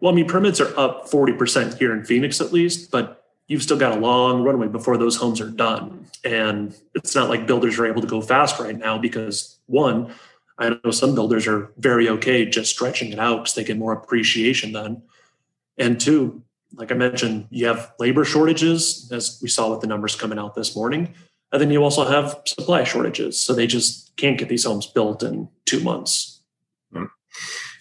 well 0.00 0.12
i 0.12 0.16
mean 0.16 0.26
permits 0.26 0.60
are 0.60 0.76
up 0.78 1.08
40% 1.08 1.78
here 1.78 1.94
in 1.94 2.04
phoenix 2.04 2.40
at 2.40 2.52
least 2.52 2.90
but 2.90 3.24
you've 3.46 3.62
still 3.62 3.76
got 3.76 3.96
a 3.96 4.00
long 4.00 4.42
runway 4.42 4.68
before 4.68 4.96
those 4.96 5.16
homes 5.16 5.40
are 5.40 5.50
done. 5.50 6.06
And 6.24 6.74
it's 6.94 7.14
not 7.14 7.28
like 7.28 7.46
builders 7.46 7.78
are 7.78 7.86
able 7.86 8.00
to 8.00 8.06
go 8.06 8.20
fast 8.20 8.58
right 8.58 8.76
now 8.76 8.98
because 8.98 9.58
one 9.66 10.14
I 10.58 10.76
know 10.84 10.90
some 10.90 11.14
builders 11.14 11.46
are 11.46 11.72
very 11.78 12.08
okay 12.08 12.46
just 12.46 12.70
stretching 12.70 13.12
it 13.12 13.18
out 13.18 13.38
because 13.38 13.54
they 13.54 13.64
get 13.64 13.76
more 13.76 13.92
appreciation 13.92 14.72
then. 14.72 15.02
And 15.78 16.00
two, 16.00 16.42
like 16.76 16.92
I 16.92 16.94
mentioned, 16.94 17.48
you 17.50 17.66
have 17.66 17.92
labor 17.98 18.24
shortages, 18.24 19.10
as 19.12 19.38
we 19.42 19.48
saw 19.48 19.70
with 19.70 19.80
the 19.80 19.86
numbers 19.86 20.14
coming 20.14 20.38
out 20.38 20.54
this 20.54 20.76
morning. 20.76 21.14
And 21.52 21.60
then 21.60 21.70
you 21.70 21.82
also 21.82 22.04
have 22.04 22.40
supply 22.46 22.84
shortages. 22.84 23.40
So 23.40 23.52
they 23.52 23.66
just 23.66 24.16
can't 24.16 24.38
get 24.38 24.48
these 24.48 24.64
homes 24.64 24.86
built 24.86 25.22
in 25.22 25.48
two 25.66 25.80
months. 25.80 26.40
Hmm. 26.92 27.04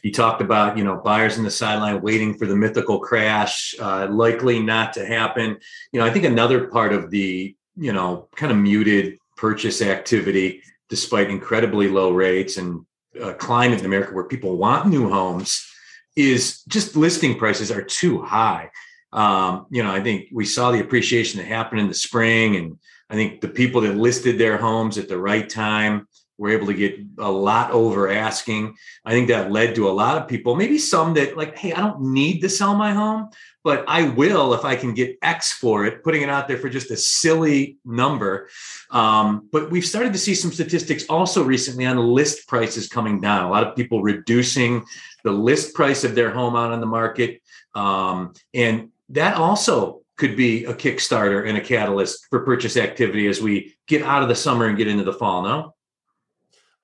You 0.03 0.12
talked 0.12 0.42
about, 0.42 0.77
you 0.77 0.84
know, 0.84 0.98
buyers 0.98 1.38
in 1.38 1.44
the 1.44 1.51
sideline 1.51 2.01
waiting 2.01 2.38
for 2.38 2.46
the 2.46 2.56
mythical 2.56 3.00
crash, 3.00 3.74
uh, 3.80 4.08
likely 4.10 4.60
not 4.60 4.94
to 4.94 5.06
happen. 5.06 5.58
You 5.92 6.00
know, 6.00 6.06
I 6.06 6.12
think 6.12 6.25
another 6.25 6.68
part 6.68 6.94
of 6.94 7.10
the, 7.10 7.56
you 7.77 7.94
know, 7.94 8.27
kind 8.36 8.51
of 8.51 8.58
muted 8.58 9.18
purchase 9.38 9.82
activity 9.82 10.62
despite 10.90 11.30
incredibly 11.30 11.88
low 11.88 12.12
rates 12.12 12.58
and 12.58 12.86
a 13.20 13.34
climate 13.34 13.80
in 13.80 13.86
America 13.86 14.13
where 14.13 14.25
people 14.25 14.58
want 14.58 14.88
new 14.88 15.10
homes, 15.10 15.70
is 16.16 16.63
just 16.63 16.96
listing 16.96 17.38
prices 17.38 17.72
are 17.72 17.82
too 17.82 18.22
high. 18.22 18.70
Um, 19.12 19.68
you 19.70 19.84
know, 19.84 19.92
I 19.92 20.02
think 20.02 20.30
we 20.32 20.46
saw 20.46 20.72
the 20.72 20.80
appreciation 20.80 21.40
that 21.40 21.48
happened 21.48 21.82
in 21.82 21.88
the 21.88 21.94
spring, 21.94 22.56
and 22.56 22.78
I 23.10 23.16
think 23.16 23.42
the 23.42 23.48
people 23.48 23.82
that 23.82 23.96
listed 23.96 24.38
their 24.38 24.58
homes 24.58 24.98
at 24.98 25.08
the 25.08 25.18
right 25.18 25.48
time 25.48 26.08
were 26.38 26.50
able 26.50 26.68
to 26.68 26.74
get 26.74 27.00
a 27.20 27.32
lot 27.32 27.72
over 27.72 28.10
asking. 28.10 28.75
I 29.06 29.12
think 29.12 29.28
that 29.28 29.52
led 29.52 29.75
to 29.75 29.88
a 29.88 29.92
lot 29.92 30.18
of 30.18 30.28
people, 30.28 30.56
maybe 30.56 30.80
some 30.80 31.13
that 31.13 31.38
like, 31.38 31.58
hey, 31.58 31.74
I 31.74 31.80
don't 31.80 32.02
need 32.02 32.42
to 32.42 32.50
sell 32.50 32.75
my 32.75 32.92
home, 32.92 33.30
but 33.63 33.86
I 33.88 34.10
will 34.10 34.53
if 34.53 34.65
I 34.65 34.75
can 34.75 34.93
get 34.93 35.17
X 35.22 35.53
for 35.53 35.86
it, 35.86 36.03
putting 36.03 36.22
it 36.22 36.29
out 36.29 36.48
there 36.48 36.58
for 36.58 36.70
just 36.70 36.91
a 36.91 36.98
silly 36.98 37.77
number. 37.86 38.50
Um, 38.91 39.48
but 39.51 39.72
we've 39.72 39.86
started 39.86 40.13
to 40.13 40.20
see 40.20 40.36
some 40.36 40.51
statistics 40.51 41.05
also 41.08 41.43
recently 41.43 41.86
on 41.86 41.98
list 41.98 42.48
prices 42.48 42.88
coming 42.88 43.22
down. 43.22 43.46
A 43.46 43.50
lot 43.50 43.65
of 43.65 43.75
people 43.75 44.01
reducing 44.01 44.84
the 45.24 45.32
list 45.32 45.74
price 45.74 46.03
of 46.03 46.15
their 46.15 46.32
home 46.32 46.55
out 46.55 46.72
on 46.72 46.82
the 46.82 46.86
market. 46.86 47.41
Um, 47.74 48.34
and 48.53 48.89
that 49.10 49.38
also 49.38 50.01
could 50.17 50.36
be 50.36 50.65
a 50.65 50.74
Kickstarter 50.74 51.48
and 51.48 51.58
a 51.58 51.62
catalyst 51.62 52.27
for 52.29 52.41
purchase 52.41 52.77
activity 52.77 53.27
as 53.27 53.41
we 53.41 53.75
get 53.88 54.03
out 54.03 54.22
of 54.22 54.29
the 54.29 54.36
summer 54.36 54.67
and 54.67 54.77
get 54.77 54.88
into 54.88 55.03
the 55.03 55.13
fall, 55.13 55.41
no? 55.41 55.73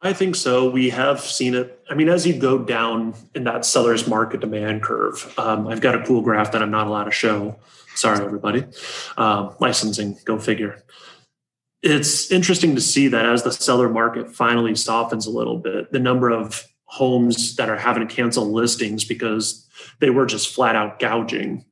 I 0.01 0.13
think 0.13 0.35
so. 0.35 0.69
We 0.69 0.91
have 0.91 1.19
seen 1.19 1.55
it. 1.55 1.83
I 1.89 1.93
mean, 1.93 2.07
as 2.07 2.25
you 2.25 2.39
go 2.39 2.57
down 2.57 3.15
in 3.35 3.43
that 3.43 3.65
seller's 3.65 4.07
market 4.07 4.39
demand 4.39 4.81
curve, 4.81 5.33
um, 5.37 5.67
I've 5.67 5.81
got 5.81 5.95
a 5.95 6.05
cool 6.05 6.21
graph 6.21 6.53
that 6.53 6.61
I'm 6.61 6.71
not 6.71 6.87
allowed 6.87 7.05
to 7.05 7.11
show. 7.11 7.57
Sorry, 7.95 8.23
everybody. 8.23 8.65
Um, 9.17 9.55
licensing, 9.59 10.17
go 10.23 10.39
figure. 10.39 10.81
It's 11.81 12.31
interesting 12.31 12.75
to 12.75 12.81
see 12.81 13.09
that 13.09 13.25
as 13.25 13.43
the 13.43 13.51
seller 13.51 13.89
market 13.89 14.31
finally 14.31 14.73
softens 14.75 15.25
a 15.25 15.31
little 15.31 15.57
bit, 15.57 15.91
the 15.91 15.99
number 15.99 16.29
of 16.29 16.65
homes 16.85 17.57
that 17.57 17.69
are 17.69 17.77
having 17.77 18.07
to 18.07 18.13
cancel 18.13 18.51
listings 18.51 19.03
because 19.03 19.67
they 19.99 20.09
were 20.09 20.25
just 20.25 20.53
flat 20.53 20.75
out 20.75 20.99
gouging. 20.99 21.65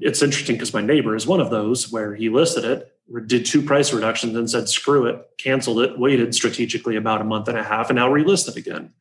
It's 0.00 0.22
interesting 0.22 0.56
because 0.56 0.74
my 0.74 0.80
neighbor 0.80 1.14
is 1.14 1.28
one 1.28 1.40
of 1.40 1.50
those 1.50 1.92
where 1.92 2.14
he 2.14 2.28
listed 2.28 2.64
it 2.64 2.92
did 3.26 3.44
two 3.44 3.62
price 3.62 3.92
reductions 3.92 4.36
and 4.36 4.48
said 4.48 4.68
screw 4.68 5.06
it 5.06 5.28
canceled 5.38 5.80
it 5.80 5.98
waited 5.98 6.34
strategically 6.34 6.96
about 6.96 7.20
a 7.20 7.24
month 7.24 7.48
and 7.48 7.58
a 7.58 7.62
half 7.62 7.90
and 7.90 7.96
now 7.96 8.08
relisted 8.08 8.56
again. 8.56 8.92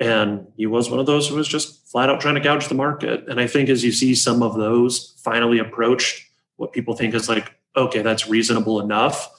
And 0.00 0.46
he 0.56 0.66
was 0.66 0.90
one 0.90 0.98
of 0.98 1.06
those 1.06 1.28
who 1.28 1.36
was 1.36 1.46
just 1.46 1.86
flat 1.90 2.08
out 2.08 2.20
trying 2.20 2.34
to 2.34 2.40
gouge 2.40 2.68
the 2.68 2.74
market. 2.74 3.28
And 3.28 3.40
i 3.40 3.46
think 3.46 3.68
as 3.68 3.84
you 3.84 3.92
see 3.92 4.14
some 4.14 4.42
of 4.42 4.56
those 4.56 5.20
finally 5.22 5.58
approach 5.58 6.30
what 6.56 6.72
people 6.72 6.94
think 6.94 7.14
is 7.14 7.28
like 7.28 7.54
okay 7.76 8.02
that's 8.02 8.28
reasonable 8.28 8.80
enough. 8.80 9.30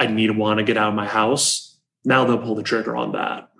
I 0.00 0.06
need 0.06 0.28
to 0.28 0.32
want 0.32 0.58
to 0.58 0.64
get 0.64 0.76
out 0.76 0.90
of 0.90 0.94
my 0.94 1.06
house. 1.06 1.76
Now 2.04 2.24
they'll 2.24 2.38
pull 2.38 2.54
the 2.54 2.62
trigger 2.62 2.96
on 2.96 3.12
that 3.12 3.50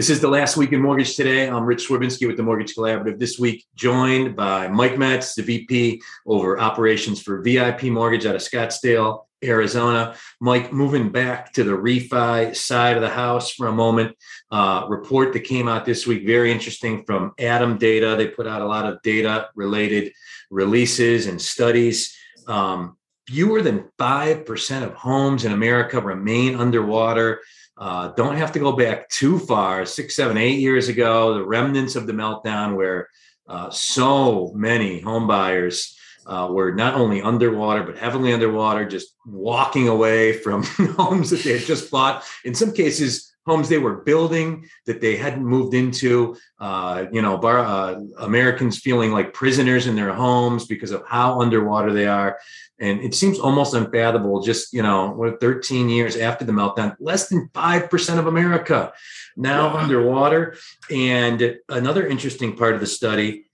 this 0.00 0.08
is 0.08 0.22
the 0.22 0.28
last 0.28 0.56
week 0.56 0.72
in 0.72 0.80
Mortgage 0.80 1.14
Today. 1.14 1.46
I'm 1.46 1.66
Rich 1.66 1.86
Swerbinsky 1.86 2.26
with 2.26 2.38
the 2.38 2.42
Mortgage 2.42 2.74
Collaborative. 2.74 3.18
This 3.18 3.38
week, 3.38 3.66
joined 3.74 4.34
by 4.34 4.66
Mike 4.66 4.96
Metz, 4.96 5.34
the 5.34 5.42
VP 5.42 6.00
over 6.24 6.58
operations 6.58 7.20
for 7.20 7.42
VIP 7.42 7.82
Mortgage 7.82 8.24
out 8.24 8.34
of 8.34 8.40
Scottsdale, 8.40 9.26
Arizona. 9.44 10.16
Mike, 10.40 10.72
moving 10.72 11.12
back 11.12 11.52
to 11.52 11.64
the 11.64 11.72
refi 11.72 12.56
side 12.56 12.96
of 12.96 13.02
the 13.02 13.10
house 13.10 13.52
for 13.52 13.66
a 13.66 13.72
moment. 13.72 14.16
Uh, 14.50 14.86
report 14.88 15.34
that 15.34 15.40
came 15.40 15.68
out 15.68 15.84
this 15.84 16.06
week, 16.06 16.26
very 16.26 16.50
interesting 16.50 17.04
from 17.04 17.34
ATTOM 17.38 17.78
Data. 17.78 18.14
They 18.16 18.28
put 18.28 18.46
out 18.46 18.62
a 18.62 18.66
lot 18.66 18.86
of 18.86 19.02
data 19.02 19.50
related 19.54 20.14
releases 20.50 21.26
and 21.26 21.38
studies. 21.38 22.16
Um, 22.46 22.96
fewer 23.26 23.60
than 23.60 23.90
5% 23.98 24.82
of 24.82 24.94
homes 24.94 25.44
in 25.44 25.52
America 25.52 26.00
remain 26.00 26.56
underwater. 26.56 27.42
Uh, 27.80 28.08
don't 28.08 28.36
have 28.36 28.52
to 28.52 28.58
go 28.58 28.72
back 28.72 29.08
too 29.08 29.38
far, 29.38 29.86
six, 29.86 30.14
seven, 30.14 30.36
eight 30.36 30.60
years 30.60 30.88
ago, 30.88 31.32
the 31.32 31.44
remnants 31.44 31.96
of 31.96 32.06
the 32.06 32.12
meltdown 32.12 32.76
where 32.76 33.08
uh, 33.48 33.70
so 33.70 34.52
many 34.54 35.00
home 35.00 35.26
buyers 35.26 35.98
uh, 36.26 36.46
were 36.50 36.72
not 36.72 36.94
only 36.94 37.22
underwater, 37.22 37.82
but 37.82 37.96
heavily 37.96 38.34
underwater, 38.34 38.86
just 38.86 39.16
walking 39.24 39.88
away 39.88 40.34
from 40.34 40.62
homes 40.98 41.30
that 41.30 41.40
they 41.42 41.58
had 41.58 41.66
just 41.66 41.90
bought. 41.90 42.22
In 42.44 42.54
some 42.54 42.72
cases, 42.72 43.34
homes 43.46 43.68
they 43.68 43.78
were 43.78 44.02
building 44.02 44.68
that 44.86 45.00
they 45.00 45.16
hadn't 45.16 45.44
moved 45.44 45.74
into. 45.74 46.36
Uh, 46.58 47.06
you 47.10 47.22
know, 47.22 47.38
bar, 47.38 47.60
uh, 47.60 48.00
Americans 48.18 48.78
feeling 48.78 49.10
like 49.10 49.32
prisoners 49.32 49.86
in 49.86 49.96
their 49.96 50.12
homes 50.12 50.66
because 50.66 50.90
of 50.90 51.02
how 51.06 51.40
underwater 51.40 51.92
they 51.92 52.06
are. 52.06 52.38
And 52.80 53.00
it 53.00 53.14
seems 53.14 53.38
almost 53.38 53.74
unfathomable, 53.74 54.40
just, 54.40 54.72
you 54.72 54.82
know, 54.82 55.10
what 55.10 55.38
13 55.38 55.90
years 55.90 56.16
after 56.16 56.46
the 56.46 56.52
meltdown, 56.52 56.96
less 56.98 57.28
than 57.28 57.50
5% 57.54 58.18
of 58.18 58.26
America 58.26 58.94
now 59.36 59.76
underwater. 59.76 60.56
And 60.90 61.58
another 61.68 62.06
interesting 62.06 62.56
part 62.56 62.74
of 62.74 62.80
the 62.80 62.86
study 62.86 63.44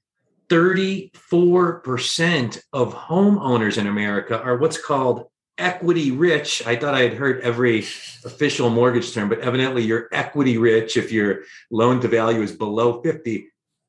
34% 0.49 2.63
of 2.73 2.95
homeowners 2.95 3.79
in 3.79 3.89
America 3.89 4.41
are 4.41 4.57
what's 4.57 4.81
called 4.81 5.27
equity 5.59 6.13
rich. 6.13 6.67
I 6.67 6.77
thought 6.77 6.95
I 6.95 7.03
had 7.03 7.15
heard 7.15 7.41
every 7.41 7.81
official 8.25 8.71
mortgage 8.71 9.13
term, 9.13 9.29
but 9.29 9.41
evidently 9.41 9.83
you're 9.83 10.09
equity 10.13 10.57
rich 10.59 10.97
if 10.97 11.11
your 11.11 11.41
loan 11.71 12.01
to 12.01 12.09
value 12.09 12.43
is 12.43 12.53
below 12.53 13.03
50. 13.03 13.49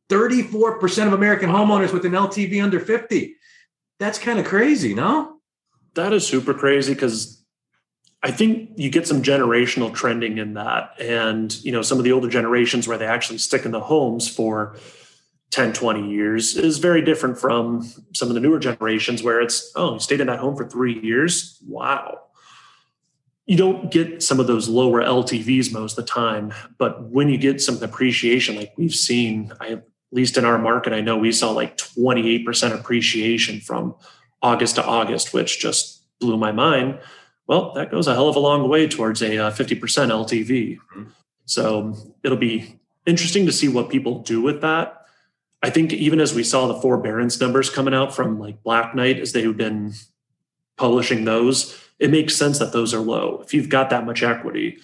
34% 0.09 1.07
of 1.07 1.13
American 1.13 1.49
homeowners 1.49 1.93
with 1.93 2.05
an 2.05 2.13
LTV 2.13 2.63
under 2.63 2.79
50 2.79 3.35
that's 3.99 4.19
kind 4.19 4.39
of 4.39 4.45
crazy, 4.45 4.93
no? 4.93 5.37
That 5.95 6.13
is 6.13 6.27
super 6.27 6.53
crazy 6.53 6.93
because 6.93 7.43
I 8.23 8.31
think 8.31 8.71
you 8.75 8.89
get 8.89 9.07
some 9.07 9.21
generational 9.21 9.93
trending 9.93 10.37
in 10.37 10.55
that. 10.55 10.99
And, 10.99 11.53
you 11.63 11.71
know, 11.71 11.81
some 11.81 11.97
of 11.97 12.03
the 12.03 12.11
older 12.11 12.29
generations 12.29 12.87
where 12.87 12.97
they 12.97 13.05
actually 13.05 13.37
stick 13.37 13.65
in 13.65 13.71
the 13.71 13.79
homes 13.79 14.27
for 14.27 14.75
10, 15.51 15.73
20 15.73 16.09
years 16.09 16.55
is 16.55 16.79
very 16.79 17.01
different 17.01 17.39
from 17.39 17.89
some 18.13 18.27
of 18.27 18.33
the 18.33 18.39
newer 18.39 18.59
generations 18.59 19.23
where 19.23 19.39
it's, 19.41 19.71
oh, 19.75 19.93
you 19.93 19.99
stayed 19.99 20.19
in 20.19 20.27
that 20.27 20.39
home 20.39 20.55
for 20.55 20.67
three 20.67 20.99
years. 20.99 21.57
Wow. 21.67 22.21
You 23.45 23.55
don't 23.55 23.89
get 23.89 24.21
some 24.21 24.39
of 24.39 24.47
those 24.47 24.67
lower 24.67 25.01
LTVs 25.01 25.71
most 25.71 25.97
of 25.97 26.05
the 26.05 26.11
time, 26.11 26.53
but 26.77 27.03
when 27.05 27.29
you 27.29 27.37
get 27.37 27.61
some 27.61 27.81
appreciation, 27.81 28.57
like 28.57 28.73
we've 28.77 28.93
seen, 28.93 29.53
I 29.61 29.81
least 30.11 30.37
in 30.37 30.45
our 30.45 30.57
market, 30.57 30.93
I 30.93 31.01
know 31.01 31.17
we 31.17 31.31
saw 31.31 31.51
like 31.51 31.77
28% 31.77 32.73
appreciation 32.73 33.59
from 33.59 33.95
August 34.41 34.75
to 34.75 34.85
August, 34.85 35.33
which 35.33 35.59
just 35.59 36.01
blew 36.19 36.37
my 36.37 36.51
mind. 36.51 36.99
Well, 37.47 37.73
that 37.73 37.91
goes 37.91 38.07
a 38.07 38.13
hell 38.13 38.29
of 38.29 38.35
a 38.35 38.39
long 38.39 38.69
way 38.69 38.87
towards 38.87 39.21
a 39.21 39.37
uh, 39.37 39.51
50% 39.51 39.79
LTV. 39.79 40.77
Mm-hmm. 40.77 41.03
So 41.45 41.95
it'll 42.23 42.37
be 42.37 42.79
interesting 43.05 43.45
to 43.45 43.53
see 43.53 43.67
what 43.67 43.89
people 43.89 44.19
do 44.19 44.41
with 44.41 44.61
that. 44.61 45.05
I 45.63 45.69
think 45.69 45.93
even 45.93 46.19
as 46.19 46.33
we 46.33 46.43
saw 46.43 46.67
the 46.67 46.79
forbearance 46.79 47.39
numbers 47.39 47.69
coming 47.69 47.93
out 47.93 48.13
from 48.15 48.39
like 48.39 48.61
Black 48.63 48.93
Knight, 48.93 49.19
as 49.19 49.33
they've 49.33 49.57
been 49.57 49.93
publishing 50.77 51.25
those, 51.25 51.81
it 51.99 52.11
makes 52.11 52.35
sense 52.35 52.59
that 52.59 52.73
those 52.73 52.93
are 52.93 52.99
low. 52.99 53.41
If 53.43 53.53
you've 53.53 53.69
got 53.69 53.89
that 53.89 54.05
much 54.05 54.21
equity, 54.21 54.77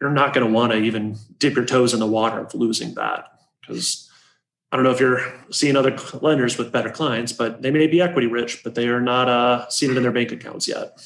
you're 0.00 0.10
not 0.10 0.34
going 0.34 0.46
to 0.46 0.52
want 0.52 0.72
to 0.72 0.78
even 0.78 1.16
dip 1.38 1.56
your 1.56 1.64
toes 1.64 1.94
in 1.94 2.00
the 2.00 2.06
water 2.06 2.40
of 2.40 2.54
losing 2.54 2.94
that 2.94 3.28
because 3.60 4.10
I 4.72 4.76
don't 4.76 4.84
know 4.84 4.90
if 4.90 5.00
you're 5.00 5.20
seeing 5.50 5.76
other 5.76 5.94
lenders 6.22 6.56
with 6.56 6.72
better 6.72 6.88
clients, 6.88 7.30
but 7.30 7.60
they 7.60 7.70
may 7.70 7.86
be 7.86 8.00
equity 8.00 8.26
rich, 8.26 8.64
but 8.64 8.74
they 8.74 8.88
are 8.88 9.02
not 9.02 9.28
uh, 9.28 9.66
it 9.68 9.96
in 9.96 10.02
their 10.02 10.12
bank 10.12 10.32
accounts 10.32 10.66
yet. 10.66 10.98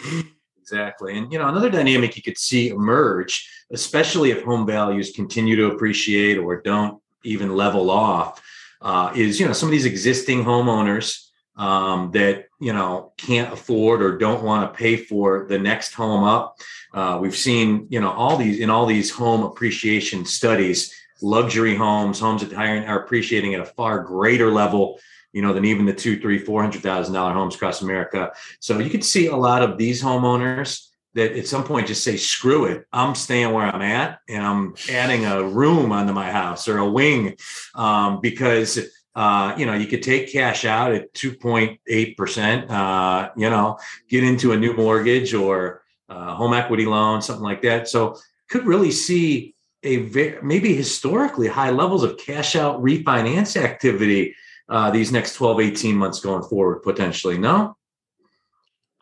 exactly. 0.60 1.16
And, 1.16 1.32
you 1.32 1.38
know, 1.38 1.48
another 1.48 1.70
dynamic 1.70 2.16
you 2.16 2.22
could 2.22 2.36
see 2.36 2.68
emerge, 2.68 3.50
especially 3.72 4.30
if 4.30 4.42
home 4.42 4.66
values 4.66 5.12
continue 5.16 5.56
to 5.56 5.68
appreciate 5.68 6.36
or 6.36 6.60
don't 6.60 7.00
even 7.24 7.56
level 7.56 7.90
off, 7.90 8.42
uh, 8.82 9.10
is, 9.16 9.40
you 9.40 9.46
know, 9.46 9.54
some 9.54 9.70
of 9.70 9.72
these 9.72 9.86
existing 9.86 10.44
homeowners 10.44 11.28
um, 11.56 12.10
that, 12.10 12.44
you 12.60 12.74
know, 12.74 13.14
can't 13.16 13.54
afford 13.54 14.02
or 14.02 14.18
don't 14.18 14.42
want 14.42 14.70
to 14.70 14.78
pay 14.78 14.98
for 14.98 15.46
the 15.48 15.58
next 15.58 15.94
home 15.94 16.24
up. 16.24 16.58
Uh, 16.92 17.18
we've 17.22 17.36
seen, 17.36 17.86
you 17.88 18.02
know, 18.02 18.10
all 18.10 18.36
these 18.36 18.60
in 18.60 18.68
all 18.68 18.84
these 18.84 19.10
home 19.10 19.42
appreciation 19.42 20.26
studies 20.26 20.92
luxury 21.22 21.74
homes, 21.74 22.20
homes 22.20 22.46
that 22.46 22.54
are 22.54 23.02
appreciating 23.02 23.54
at 23.54 23.60
a 23.60 23.64
far 23.64 24.00
greater 24.00 24.50
level, 24.50 24.98
you 25.32 25.42
know, 25.42 25.52
than 25.52 25.64
even 25.64 25.86
the 25.86 25.92
two, 25.92 26.20
three, 26.20 26.38
four 26.38 26.62
hundred 26.62 26.82
thousand 26.82 27.14
dollar 27.14 27.32
homes 27.32 27.54
across 27.54 27.82
America. 27.82 28.32
So 28.60 28.78
you 28.78 28.90
could 28.90 29.04
see 29.04 29.26
a 29.26 29.36
lot 29.36 29.62
of 29.62 29.78
these 29.78 30.02
homeowners 30.02 30.86
that 31.14 31.32
at 31.32 31.46
some 31.46 31.64
point 31.64 31.86
just 31.86 32.04
say, 32.04 32.16
screw 32.16 32.66
it, 32.66 32.86
I'm 32.92 33.14
staying 33.14 33.52
where 33.52 33.64
I'm 33.64 33.80
at 33.80 34.20
and 34.28 34.46
I'm 34.46 34.74
adding 34.90 35.24
a 35.24 35.42
room 35.42 35.90
onto 35.90 36.12
my 36.12 36.30
house 36.30 36.68
or 36.68 36.78
a 36.78 36.88
wing 36.88 37.36
um, 37.74 38.20
because 38.20 38.78
uh, 39.16 39.54
you 39.56 39.64
know, 39.64 39.72
you 39.72 39.86
could 39.86 40.02
take 40.02 40.30
cash 40.30 40.66
out 40.66 40.92
at 40.92 41.12
2.8%, 41.14 42.70
uh, 42.70 43.30
you 43.34 43.48
know, 43.48 43.78
get 44.10 44.22
into 44.22 44.52
a 44.52 44.56
new 44.58 44.74
mortgage 44.74 45.32
or 45.32 45.82
uh, 46.10 46.34
home 46.34 46.52
equity 46.52 46.84
loan, 46.84 47.22
something 47.22 47.42
like 47.42 47.62
that. 47.62 47.88
So 47.88 48.18
could 48.50 48.66
really 48.66 48.90
see 48.90 49.55
a 49.86 49.96
very, 49.98 50.38
maybe 50.42 50.74
historically 50.74 51.48
high 51.48 51.70
levels 51.70 52.02
of 52.02 52.18
cash 52.18 52.56
out 52.56 52.82
refinance 52.82 53.56
activity 53.56 54.34
uh, 54.68 54.90
these 54.90 55.12
next 55.12 55.34
12, 55.34 55.60
18 55.60 55.96
months 55.96 56.20
going 56.20 56.42
forward, 56.42 56.82
potentially. 56.82 57.38
No? 57.38 57.76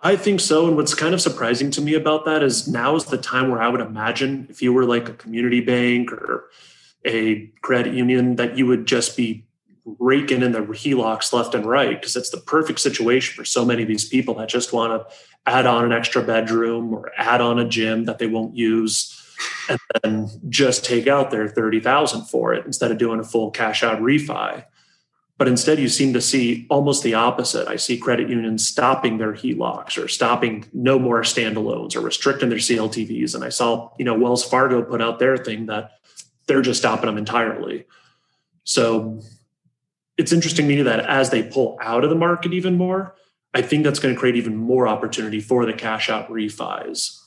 I 0.01 0.17
think 0.17 0.41
so. 0.41 0.67
And 0.67 0.77
what's 0.77 0.95
kind 0.95 1.15
of 1.15 1.23
surprising 1.23 1.71
to 1.73 1.81
me 1.81 1.95
about 1.95 2.27
that 2.27 2.43
is 2.43 2.69
now 2.69 2.95
is 2.97 3.07
the 3.07 3.17
time 3.17 3.51
where 3.51 3.63
I 3.63 3.69
would 3.69 3.81
imagine 3.81 4.47
if 4.51 4.61
you 4.61 4.73
were 4.73 4.85
like 4.85 5.09
a 5.09 5.15
community 5.15 5.61
bank 5.61 6.13
or 6.13 6.51
a 7.07 7.47
credit 7.63 7.95
union 7.95 8.37
that 8.37 8.59
you 8.59 8.67
would 8.67 8.87
just 8.87 9.17
be 9.17 9.47
raking 9.99 10.43
in 10.43 10.53
the 10.53 10.61
HELOCs 10.61 11.33
left 11.33 11.55
and 11.55 11.67
right 11.67 12.01
because 12.01 12.17
it's 12.17 12.31
the 12.31 12.39
perfect 12.39 12.81
situation 12.81 13.35
for 13.35 13.45
so 13.45 13.65
many 13.65 13.83
of 13.83 13.89
these 13.89 14.09
people 14.09 14.35
that 14.35 14.49
just 14.49 14.73
want 14.73 14.93
to 14.93 15.15
add 15.47 15.67
on 15.67 15.85
an 15.85 15.93
extra 15.93 16.23
bedroom 16.23 16.93
or 16.93 17.13
add 17.19 17.41
on 17.41 17.59
a 17.59 17.69
gym 17.69 18.05
that 18.05 18.19
they 18.19 18.27
won't 18.27 18.57
use 18.57 19.14
and 19.69 19.79
then 20.03 20.29
just 20.49 20.85
take 20.85 21.07
out 21.07 21.31
their 21.31 21.49
30,000 21.49 22.27
for 22.27 22.55
it 22.55 22.67
instead 22.67 22.91
of 22.91 22.99
doing 22.99 23.21
a 23.21 23.25
full 23.25 23.51
cash 23.51 23.83
out 23.83 24.01
refi. 24.01 24.65
But 25.37 25.49
instead, 25.49 25.81
you 25.81 25.89
seem 25.89 26.13
to 26.13 26.21
see 26.21 26.65
almost 26.71 27.03
the 27.03 27.15
opposite. 27.15 27.67
I 27.67 27.77
see 27.77 27.99
credit 27.99 28.29
unions 28.29 28.67
stopping 28.67 29.19
their 29.19 29.33
HELOCs 29.33 30.03
or 30.03 30.07
stopping 30.07 30.67
no 30.73 30.99
more 30.99 31.23
standalones 31.23 31.97
or 31.97 32.01
restricting 32.01 32.51
their 32.51 32.59
CLTVs. 32.59 33.35
And 33.35 33.43
I 33.43 33.49
saw, 33.49 33.91
you 33.99 34.05
know, 34.05 34.15
Wells 34.15 34.45
Fargo 34.45 34.83
put 34.83 35.03
out 35.03 35.19
their 35.19 35.37
thing 35.37 35.67
that 35.67 35.99
they're 36.47 36.63
just 36.63 36.79
stopping 36.79 37.07
them 37.07 37.19
entirely. 37.19 37.87
So 38.63 39.21
it's 40.17 40.33
interesting 40.33 40.69
to 40.69 40.77
me 40.77 40.83
that 40.83 41.01
as 41.01 41.31
they 41.31 41.43
pull 41.43 41.79
out 41.83 42.05
of 42.05 42.11
the 42.11 42.17
market 42.17 42.53
even 42.53 42.77
more, 42.77 43.17
I 43.53 43.63
think 43.63 43.83
that's 43.83 43.99
going 43.99 44.15
to 44.15 44.19
create 44.19 44.37
even 44.37 44.57
more 44.57 44.87
opportunity 44.87 45.41
for 45.41 45.67
the 45.67 45.73
cash 45.73 46.09
out 46.11 46.29
refis. 46.29 47.21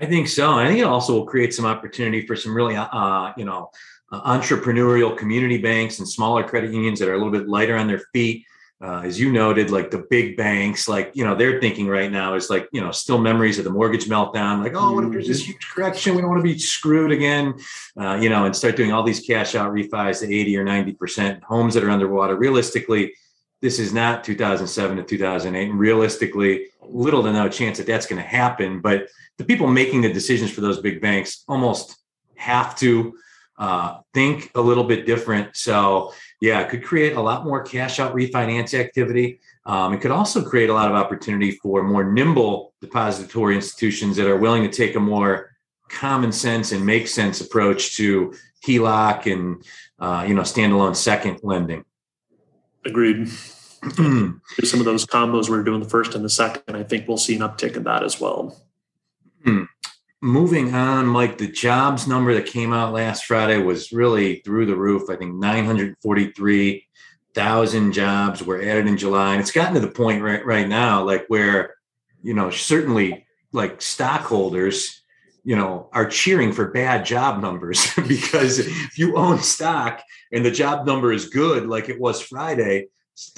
I 0.00 0.06
think 0.06 0.28
so. 0.28 0.54
I 0.54 0.66
think 0.66 0.78
it 0.78 0.84
also 0.84 1.12
will 1.12 1.26
create 1.26 1.52
some 1.52 1.66
opportunity 1.66 2.26
for 2.26 2.34
some 2.34 2.54
really, 2.54 2.76
uh, 2.76 3.32
you 3.36 3.44
know, 3.44 3.70
uh, 4.10 4.38
entrepreneurial 4.38 5.16
community 5.16 5.58
banks 5.58 5.98
and 5.98 6.08
smaller 6.08 6.42
credit 6.42 6.72
unions 6.72 6.98
that 6.98 7.08
are 7.08 7.14
a 7.14 7.18
little 7.18 7.32
bit 7.32 7.48
lighter 7.48 7.76
on 7.76 7.86
their 7.86 8.02
feet. 8.12 8.46
Uh, 8.82 9.02
as 9.04 9.20
you 9.20 9.30
noted, 9.30 9.70
like 9.70 9.90
the 9.90 10.06
big 10.08 10.38
banks, 10.38 10.88
like 10.88 11.10
you 11.12 11.22
know, 11.22 11.34
they're 11.34 11.60
thinking 11.60 11.86
right 11.86 12.10
now 12.10 12.34
is 12.34 12.48
like 12.48 12.66
you 12.72 12.80
know, 12.80 12.90
still 12.90 13.18
memories 13.18 13.58
of 13.58 13.64
the 13.64 13.70
mortgage 13.70 14.06
meltdown. 14.06 14.62
Like, 14.62 14.72
oh, 14.74 14.94
what 14.94 15.04
if 15.04 15.10
there's 15.10 15.28
this 15.28 15.42
mm-hmm. 15.42 15.52
huge 15.52 15.68
correction? 15.74 16.14
We 16.14 16.22
don't 16.22 16.30
want 16.30 16.40
to 16.40 16.50
be 16.50 16.58
screwed 16.58 17.12
again, 17.12 17.54
uh, 18.00 18.14
you 18.14 18.30
know, 18.30 18.46
and 18.46 18.56
start 18.56 18.76
doing 18.76 18.90
all 18.90 19.02
these 19.02 19.20
cash 19.20 19.54
out 19.54 19.70
refis 19.70 20.20
to 20.20 20.34
eighty 20.34 20.56
or 20.56 20.64
ninety 20.64 20.94
percent 20.94 21.44
homes 21.44 21.74
that 21.74 21.84
are 21.84 21.90
underwater. 21.90 22.36
Realistically, 22.36 23.12
this 23.60 23.78
is 23.78 23.92
not 23.92 24.24
2007 24.24 24.96
to 24.96 25.02
2008, 25.02 25.70
and 25.70 25.78
realistically, 25.78 26.68
little 26.82 27.22
to 27.22 27.32
no 27.32 27.48
chance 27.48 27.78
that 27.78 27.86
that's 27.86 28.06
going 28.06 28.20
to 28.20 28.28
happen. 28.28 28.80
But 28.80 29.08
the 29.36 29.44
people 29.44 29.66
making 29.66 30.00
the 30.00 30.12
decisions 30.12 30.50
for 30.50 30.60
those 30.60 30.80
big 30.80 31.00
banks 31.00 31.44
almost 31.46 31.96
have 32.36 32.74
to 32.76 33.14
uh, 33.58 34.00
think 34.14 34.50
a 34.54 34.60
little 34.60 34.84
bit 34.84 35.04
different. 35.04 35.54
So, 35.56 36.14
yeah, 36.40 36.60
it 36.60 36.70
could 36.70 36.82
create 36.82 37.14
a 37.14 37.20
lot 37.20 37.44
more 37.44 37.62
cash 37.62 38.00
out 38.00 38.14
refinance 38.14 38.72
activity. 38.72 39.40
Um, 39.66 39.92
it 39.92 40.00
could 40.00 40.10
also 40.10 40.42
create 40.42 40.70
a 40.70 40.74
lot 40.74 40.90
of 40.90 40.94
opportunity 40.94 41.52
for 41.52 41.82
more 41.82 42.10
nimble 42.10 42.72
depository 42.80 43.54
institutions 43.54 44.16
that 44.16 44.26
are 44.26 44.38
willing 44.38 44.62
to 44.62 44.70
take 44.70 44.96
a 44.96 45.00
more 45.00 45.50
common 45.90 46.32
sense 46.32 46.72
and 46.72 46.86
make 46.86 47.06
sense 47.06 47.42
approach 47.42 47.96
to 47.96 48.32
HELOC 48.64 49.32
and 49.32 49.64
uh, 49.98 50.24
you 50.26 50.34
know 50.34 50.42
standalone 50.42 50.96
second 50.96 51.40
lending. 51.42 51.84
Agreed. 52.84 53.28
Some 53.28 54.42
of 54.74 54.84
those 54.84 55.06
combos 55.06 55.48
we 55.48 55.56
are 55.56 55.62
doing 55.62 55.82
the 55.82 55.88
first 55.88 56.14
and 56.14 56.24
the 56.24 56.30
second, 56.30 56.76
I 56.76 56.82
think 56.82 57.08
we'll 57.08 57.16
see 57.16 57.36
an 57.36 57.42
uptick 57.42 57.76
in 57.76 57.84
that 57.84 58.02
as 58.02 58.20
well. 58.20 58.56
Hmm 59.44 59.64
moving 60.22 60.74
on, 60.74 61.06
Mike, 61.06 61.38
the 61.38 61.50
jobs 61.50 62.06
number 62.06 62.34
that 62.34 62.44
came 62.46 62.74
out 62.74 62.92
last 62.92 63.24
Friday 63.24 63.56
was 63.58 63.90
really 63.92 64.40
through 64.40 64.66
the 64.66 64.76
roof. 64.76 65.08
I 65.08 65.16
think 65.16 65.36
943,000 65.36 67.92
jobs 67.92 68.42
were 68.42 68.60
added 68.60 68.86
in 68.86 68.98
July. 68.98 69.32
And 69.32 69.40
it's 69.40 69.52
gotten 69.52 69.74
to 69.74 69.80
the 69.80 69.88
point 69.88 70.22
right, 70.22 70.44
right 70.44 70.68
now, 70.68 71.02
like 71.04 71.24
where, 71.28 71.74
you 72.22 72.34
know, 72.34 72.50
certainly 72.50 73.26
like 73.52 73.82
stockholders, 73.82 74.99
you 75.50 75.56
know, 75.56 75.88
are 75.92 76.06
cheering 76.06 76.52
for 76.52 76.70
bad 76.70 77.04
job 77.04 77.42
numbers 77.42 77.92
because 78.06 78.60
if 78.60 78.96
you 78.96 79.16
own 79.16 79.40
stock 79.40 80.00
and 80.30 80.44
the 80.44 80.50
job 80.52 80.86
number 80.86 81.12
is 81.12 81.28
good, 81.28 81.66
like 81.66 81.88
it 81.88 81.98
was 81.98 82.20
Friday, 82.20 82.86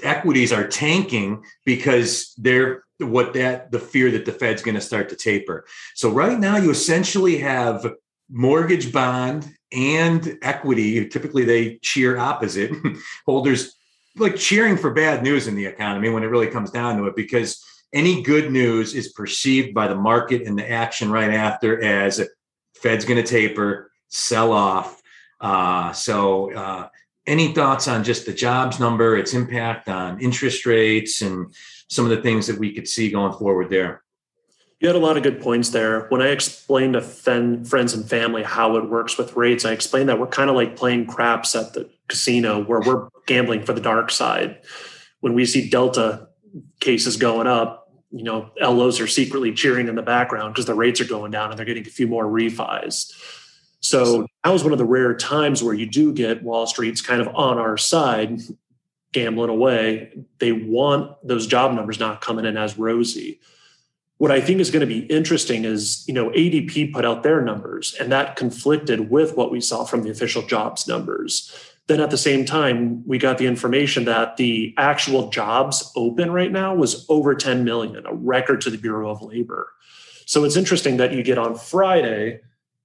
equities 0.03 0.53
are 0.53 0.69
tanking 0.69 1.43
because 1.65 2.35
they're 2.37 2.85
what 2.99 3.33
that 3.33 3.73
the 3.73 3.79
fear 3.79 4.11
that 4.11 4.27
the 4.27 4.33
Fed's 4.33 4.61
going 4.61 4.75
to 4.75 4.81
start 4.83 5.09
to 5.09 5.17
taper. 5.17 5.65
So 5.95 6.11
right 6.11 6.39
now 6.39 6.59
you 6.59 6.71
essentially 6.71 7.39
have 7.39 7.91
mortgage 8.31 8.93
bond 8.93 9.51
and 9.73 10.37
equity. 10.43 11.09
Typically 11.09 11.47
they 11.47 11.79
cheer 11.79 12.19
opposite 12.19 12.73
holders 13.25 13.75
like 14.17 14.37
cheering 14.37 14.77
for 14.77 14.93
bad 14.93 15.23
news 15.23 15.49
in 15.49 15.55
the 15.55 15.65
economy 15.65 16.11
when 16.11 16.25
it 16.25 16.27
really 16.27 16.49
comes 16.49 16.71
down 16.71 16.99
to 16.99 17.07
it 17.07 17.17
because 17.17 17.65
any 17.93 18.23
good 18.23 18.51
news 18.51 18.95
is 18.95 19.13
perceived 19.13 19.75
by 19.75 19.89
the 19.89 19.95
market 19.95 20.43
and 20.47 20.59
the 20.59 20.71
action 20.71 21.11
right 21.11 21.31
after 21.31 21.83
as 21.83 22.27
Fed's 22.75 23.05
going 23.05 23.23
to 23.23 23.29
taper, 23.29 23.91
sell 24.09 24.53
off. 24.53 25.03
Uh, 25.41 25.93
so 25.93 26.53
uh, 26.55 26.89
any 27.27 27.53
thoughts 27.53 27.89
on 27.89 28.05
just 28.05 28.27
the 28.27 28.33
jobs 28.33 28.81
number, 28.81 29.17
its 29.17 29.35
impact 29.35 29.89
on 29.89 30.21
interest 30.21 30.67
rates, 30.67 31.23
and 31.23 31.55
some 31.89 32.05
of 32.05 32.11
the 32.11 32.23
things 32.23 32.47
that 32.47 32.59
we 32.59 32.73
could 32.73 32.89
see 32.89 33.11
going 33.11 33.33
forward 33.33 33.71
there? 33.71 34.03
You 34.81 34.89
had 34.89 34.97
a 34.97 35.01
lot 35.01 35.17
of 35.17 35.23
good 35.23 35.41
points 35.41 35.69
there. 35.69 36.07
When 36.09 36.21
I 36.21 36.29
explained 36.29 36.95
to 36.95 37.03
fen- 37.03 37.65
friends 37.65 37.95
and 37.95 38.09
family 38.09 38.43
how 38.43 38.77
it 38.77 38.91
works 38.91 39.17
with 39.17 39.37
rates, 39.37 39.65
I 39.65 39.71
explained 39.71 40.09
that 40.09 40.19
we're 40.19 40.27
kind 40.27 40.51
of 40.51 40.57
like 40.57 40.75
playing 40.75 41.07
craps 41.07 41.55
at 41.55 41.73
the 41.73 41.89
casino 42.09 42.65
where 42.65 42.81
we're 42.81 43.09
gambling 43.27 43.63
for 43.63 43.75
the 43.75 43.81
dark 43.81 44.11
side. 44.11 44.61
When 45.21 45.35
we 45.35 45.47
see 45.47 45.71
Delta 45.71 46.29
cases 46.81 47.17
going 47.17 47.47
up, 47.47 47.82
you 48.13 48.25
know, 48.25 48.51
LOs 48.61 49.01
are 49.01 49.07
secretly 49.07 49.53
cheering 49.53 49.89
in 49.89 49.95
the 49.95 50.03
background 50.03 50.55
because 50.55 50.67
the 50.67 50.75
rates 50.75 51.01
are 51.01 51.07
going 51.07 51.31
down 51.31 51.51
and 51.51 51.59
they're 51.59 51.67
getting 51.67 51.87
a 51.87 51.91
few 51.91 52.07
more 52.07 52.27
refis. 52.27 53.13
So 53.81 54.27
that 54.45 54.53
was 54.53 54.63
one 54.63 54.73
of 54.73 54.79
the 54.79 54.85
rare 54.85 55.15
times 55.15 55.63
where 55.63 55.75
you 55.75 55.87
do 55.87 56.13
get 56.13 56.43
Wall 56.43 56.67
Street's 56.67 57.01
kind 57.01 57.21
of 57.21 57.29
on 57.35 57.59
our 57.59 57.77
side, 57.77 58.41
gambling 59.13 59.51
away. 59.51 60.13
They 60.39 60.53
want 60.53 61.17
those 61.27 61.47
job 61.47 61.73
numbers 61.73 61.99
not 61.99 62.21
coming 62.21 62.45
in 62.45 62.57
as 62.57 62.79
rosy. 62.79 63.41
What 64.19 64.31
I 64.31 64.41
think 64.41 64.61
is 64.61 64.71
going 64.71 64.87
to 64.87 64.87
be 64.87 65.01
interesting 65.07 65.65
is, 65.65 66.05
you 66.07 66.15
know, 66.15 66.31
ADP 66.31 66.93
put 66.93 67.05
out 67.05 67.25
their 67.25 67.41
numbers 67.41 67.95
and 67.99 68.13
that 68.13 68.37
conflicted 68.37 69.11
with 69.11 69.37
what 69.37 69.51
we 69.51 69.61
saw 69.61 69.85
from 69.85 70.03
the 70.05 70.11
official 70.11 70.43
jobs 70.43 70.87
numbers. 70.87 71.72
Then 71.89 72.01
at 72.01 72.11
the 72.11 72.19
same 72.19 72.45
time, 72.45 73.07
we 73.07 73.19
got 73.19 73.39
the 73.39 73.47
information 73.47 74.05
that 74.05 74.37
the 74.37 74.73
actual 74.79 75.31
jobs 75.31 75.93
open 75.97 76.31
right 76.31 76.53
now 76.53 76.75
was 76.75 77.05
over 77.09 77.35
10 77.35 77.65
million, 77.65 78.07
a 78.07 78.15
record 78.15 78.61
to 78.63 78.71
the 78.71 78.79
Bureau 78.79 79.11
of 79.11 79.21
Labor. 79.21 79.69
So 80.25 80.45
it's 80.45 80.57
interesting 80.57 80.99
that 80.99 81.13
you 81.13 81.23
get 81.23 81.39
on 81.39 81.57
Friday 81.57 82.41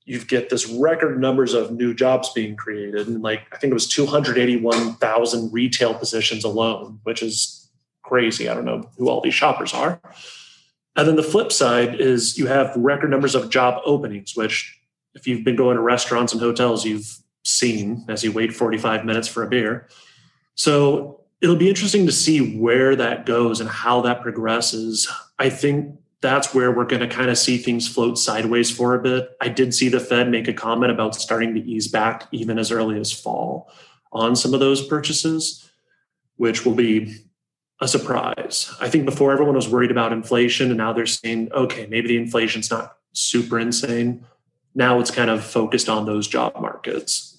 you 0.08 0.24
get 0.24 0.50
this 0.50 0.66
record 0.70 1.20
numbers 1.20 1.54
of 1.54 1.72
new 1.72 1.94
jobs 1.94 2.32
being 2.32 2.56
created 2.56 3.08
and 3.08 3.22
like 3.22 3.42
i 3.52 3.58
think 3.58 3.72
it 3.72 3.74
was 3.76 3.88
281000 3.90 5.54
retail 5.54 5.94
positions 5.94 6.44
alone 6.44 7.00
which 7.04 7.22
is 7.22 7.70
crazy 8.02 8.50
i 8.50 8.54
don't 8.54 8.66
know 8.66 8.90
who 8.98 9.10
all 9.10 9.22
these 9.22 9.34
shoppers 9.34 9.74
are 9.74 10.02
and 10.96 11.08
then 11.08 11.18
the 11.18 11.24
flip 11.24 11.52
side 11.52 12.00
is 12.00 12.38
you 12.38 12.48
have 12.48 12.76
record 12.76 13.12
numbers 13.12 13.36
of 13.36 13.50
job 13.50 13.82
openings 13.86 14.36
which 14.36 14.80
if 15.14 15.28
you've 15.28 15.44
been 15.44 15.58
going 15.58 15.76
to 15.76 15.82
restaurants 15.82 16.32
and 16.32 16.42
hotels 16.42 16.86
you've 16.86 17.18
seen 17.58 18.06
as 18.08 18.24
you 18.24 18.32
wait 18.32 18.54
45 18.54 19.06
minutes 19.06 19.28
for 19.28 19.44
a 19.44 19.48
beer 19.48 19.88
so 20.56 21.22
it'll 21.42 21.56
be 21.56 21.70
interesting 21.70 22.06
to 22.06 22.12
see 22.12 22.58
where 22.58 22.96
that 22.96 23.26
goes 23.26 23.60
and 23.60 23.70
how 23.70 24.02
that 24.02 24.22
progresses 24.22 25.08
i 25.40 25.50
think 25.50 25.98
that's 26.22 26.54
where 26.54 26.72
we're 26.72 26.86
going 26.86 27.08
to 27.08 27.08
kind 27.08 27.30
of 27.30 27.38
see 27.38 27.58
things 27.58 27.88
float 27.88 28.18
sideways 28.18 28.72
for 28.72 28.96
a 28.96 29.02
bit. 29.02 29.38
I 29.40 29.50
did 29.50 29.74
see 29.74 29.90
the 29.90 30.00
Fed 30.00 30.30
make 30.30 30.48
a 30.48 30.54
comment 30.54 30.92
about 30.92 31.16
starting 31.16 31.54
to 31.54 31.62
ease 31.62 31.88
back 31.88 32.28
even 32.32 32.58
as 32.58 32.72
early 32.72 33.00
as 33.00 33.12
fall 33.12 33.72
on 34.12 34.36
some 34.36 34.54
of 34.54 34.60
those 34.60 34.86
purchases, 34.86 35.70
which 36.38 36.66
will 36.66 36.74
be 36.74 37.18
a 37.82 37.88
surprise. 37.88 38.74
I 38.82 38.90
think 38.90 39.06
before 39.06 39.32
everyone 39.32 39.56
was 39.56 39.70
worried 39.70 39.92
about 39.92 40.12
inflation, 40.12 40.70
and 40.70 40.78
now 40.78 40.94
they're 40.94 41.06
saying, 41.06 41.52
okay, 41.52 41.86
maybe 41.86 42.08
the 42.08 42.18
inflation's 42.18 42.72
not 42.72 42.98
super 43.14 43.60
insane. 43.60 44.26
Now 44.74 45.00
it's 45.00 45.12
kind 45.12 45.30
of 45.30 45.44
focused 45.44 45.90
on 45.90 46.06
those 46.06 46.28
job 46.28 46.60
markets. 46.60 47.37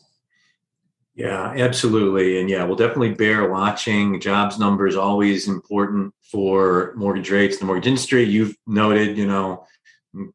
Yeah, 1.19 1.53
absolutely. 1.57 2.41
And 2.41 2.49
yeah, 2.49 2.63
we'll 2.63 2.77
definitely 2.77 3.13
bear 3.13 3.51
watching. 3.51 4.21
Jobs 4.21 4.57
numbers 4.57 4.95
always 4.95 5.49
important 5.49 6.15
for 6.31 6.93
mortgage 6.95 7.33
rates, 7.33 7.59
the 7.59 7.65
mortgage 7.65 7.89
industry. 7.89 8.23
You've 8.23 8.55
noted, 8.69 9.19
you 9.19 9.27
know, 9.27 9.67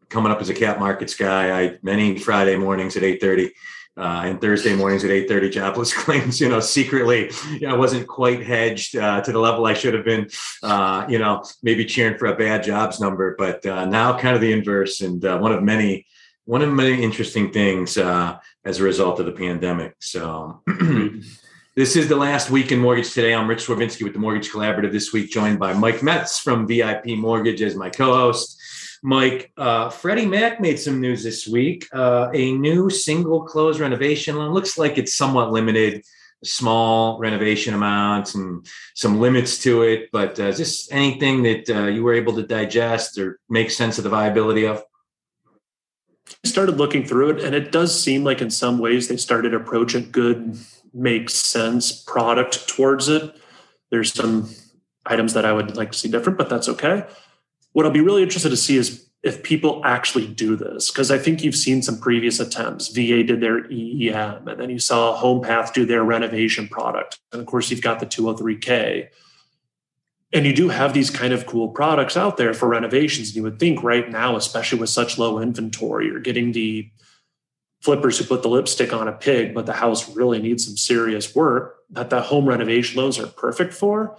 coming 0.10 0.30
up 0.30 0.41
as 0.41 0.50
a 0.50 0.54
cap 0.54 0.80
markets 0.80 1.15
guy, 1.15 1.58
I 1.58 1.80
many 1.84 2.19
Friday 2.19 2.58
mornings 2.58 2.98
at 2.98 3.04
8:30 3.04 3.52
uh, 3.96 4.24
and 4.26 4.41
Thursday 4.41 4.76
mornings 4.76 5.06
at 5.06 5.12
8:30 5.12 5.52
jobless 5.54 5.93
claims. 6.04 6.41
You 6.41 6.50
know, 6.50 6.60
secretly, 6.60 7.32
you 7.52 7.62
know, 7.62 7.76
I 7.76 7.78
wasn't 7.78 8.06
quite 8.06 8.43
hedged 8.43 8.98
uh, 8.98 9.22
to 9.22 9.32
the 9.32 9.39
level 9.39 9.65
I 9.65 9.76
should 9.76 9.93
have 9.93 10.04
been. 10.04 10.30
Uh, 10.62 11.06
you 11.08 11.17
know, 11.17 11.43
maybe 11.62 11.86
cheering 11.86 12.17
for 12.17 12.26
a 12.26 12.36
bad 12.36 12.62
jobs 12.62 13.00
number, 13.00 13.36
but 13.38 13.65
uh, 13.65 13.86
now 13.86 14.19
kind 14.19 14.36
of 14.36 14.41
the 14.41 14.52
inverse, 14.52 15.00
and 15.00 15.24
uh, 15.24 15.38
one 15.38 15.54
of 15.54 15.63
many 15.63 16.06
one 16.45 16.62
of 16.62 16.71
many 16.71 17.01
interesting 17.01 17.51
things 17.51 17.97
uh, 17.97 18.38
as 18.65 18.79
a 18.79 18.84
result 18.84 19.19
of 19.19 19.25
the 19.25 19.32
pandemic. 19.32 19.95
So. 19.99 20.62
This 21.75 21.95
is 21.95 22.08
the 22.08 22.15
last 22.15 22.51
week 22.51 22.71
in 22.71 22.77
Mortgage 22.77 23.13
Today. 23.13 23.34
I'm 23.34 23.47
Rich 23.47 23.65
Swerbinsky 23.65 24.03
with 24.03 24.13
the 24.13 24.19
Mortgage 24.19 24.51
Collaborative 24.51 24.91
this 24.91 25.12
week, 25.12 25.32
joined 25.32 25.58
by 25.58 25.73
Mike 25.73 26.03
Metz 26.03 26.39
from 26.39 26.67
VIP 26.67 27.17
Mortgage 27.17 27.63
as 27.63 27.75
my 27.75 27.89
co-host. 27.89 28.62
Mike, 29.01 29.51
uh, 29.58 29.89
Freddie 29.89 30.27
Mac 30.27 30.62
made 30.62 30.77
some 30.77 31.01
news 31.01 31.23
this 31.23 31.47
week. 31.47 31.88
Uh, 31.91 32.29
a 32.32 32.51
new 32.53 32.91
single 32.91 33.41
close 33.41 33.79
renovation 33.79 34.36
loan 34.36 34.53
looks 34.53 34.77
like 34.77 34.99
it's 34.99 35.15
somewhat 35.15 35.51
limited. 35.51 36.03
small 36.43 37.17
renovation 37.17 37.73
amounts 37.73 38.36
and 38.36 38.67
some 38.93 39.19
limits 39.19 39.58
to 39.63 39.82
it. 39.82 40.10
But 40.12 40.39
uh, 40.39 40.43
is 40.43 40.60
this 40.60 40.91
anything 40.91 41.41
that 41.41 41.69
uh, 41.69 41.88
you 41.88 42.03
were 42.03 42.13
able 42.13 42.34
to 42.34 42.43
digest 42.43 43.17
or 43.17 43.39
make 43.49 43.71
sense 43.71 43.97
of 43.97 44.03
the 44.03 44.12
viability 44.12 44.67
of? 44.67 44.84
Started 46.45 46.77
looking 46.77 47.05
through 47.05 47.31
it, 47.31 47.43
and 47.43 47.55
it 47.55 47.71
does 47.71 48.01
seem 48.01 48.23
like 48.23 48.41
in 48.41 48.49
some 48.49 48.79
ways 48.79 49.07
they 49.07 49.17
started 49.17 49.53
approach 49.53 49.95
a 49.95 50.01
good, 50.01 50.57
makes 50.93 51.33
sense 51.33 51.91
product 51.91 52.67
towards 52.67 53.07
it. 53.09 53.36
There's 53.91 54.13
some 54.13 54.49
items 55.05 55.33
that 55.33 55.45
I 55.45 55.53
would 55.53 55.75
like 55.75 55.91
to 55.91 55.97
see 55.97 56.09
different, 56.09 56.38
but 56.38 56.49
that's 56.49 56.69
okay. 56.69 57.05
What 57.71 57.86
I'll 57.86 57.91
be 57.91 58.01
really 58.01 58.23
interested 58.23 58.49
to 58.49 58.57
see 58.57 58.77
is 58.77 59.09
if 59.23 59.41
people 59.41 59.81
actually 59.86 60.27
do 60.27 60.55
this, 60.55 60.91
because 60.91 61.09
I 61.09 61.17
think 61.17 61.43
you've 61.43 61.55
seen 61.55 61.81
some 61.81 61.97
previous 61.97 62.39
attempts. 62.41 62.89
VA 62.89 63.23
did 63.23 63.39
their 63.39 63.63
EEM, 63.63 64.47
and 64.47 64.59
then 64.59 64.69
you 64.69 64.79
saw 64.79 65.19
HomePath 65.19 65.73
do 65.73 65.86
their 65.86 66.03
renovation 66.03 66.67
product. 66.67 67.19
And 67.31 67.39
of 67.39 67.47
course, 67.47 67.71
you've 67.71 67.81
got 67.81 67.99
the 68.01 68.05
203K. 68.05 69.07
And 70.34 70.46
you 70.48 70.54
do 70.54 70.69
have 70.69 70.93
these 70.93 71.12
kind 71.12 71.32
of 71.32 71.46
cool 71.46 71.69
products 71.69 72.17
out 72.17 72.38
there 72.38 72.54
for 72.56 72.67
renovations. 72.67 73.30
And 73.30 73.36
you 73.36 73.43
would 73.43 73.60
think 73.60 73.84
right 73.84 74.10
now, 74.10 74.36
especially 74.36 74.80
with 74.80 74.89
such 74.89 75.19
low 75.19 75.39
inventory, 75.39 76.08
you're 76.08 76.19
getting 76.19 76.52
the 76.52 76.89
flippers 77.82 78.17
who 78.17 78.26
put 78.26 78.41
the 78.41 78.50
lipstick 78.50 78.93
on 78.93 79.08
a 79.08 79.12
pig, 79.12 79.54
but 79.54 79.65
the 79.65 79.74
house 79.74 80.15
really 80.15 80.41
needs 80.41 80.65
some 80.65 80.78
serious 80.78 81.36
work 81.36 81.76
that 81.91 82.10
the 82.10 82.22
home 82.22 82.48
renovation 82.48 83.00
loans 83.00 83.19
are 83.19 83.28
perfect 83.28 83.74
for. 83.74 84.17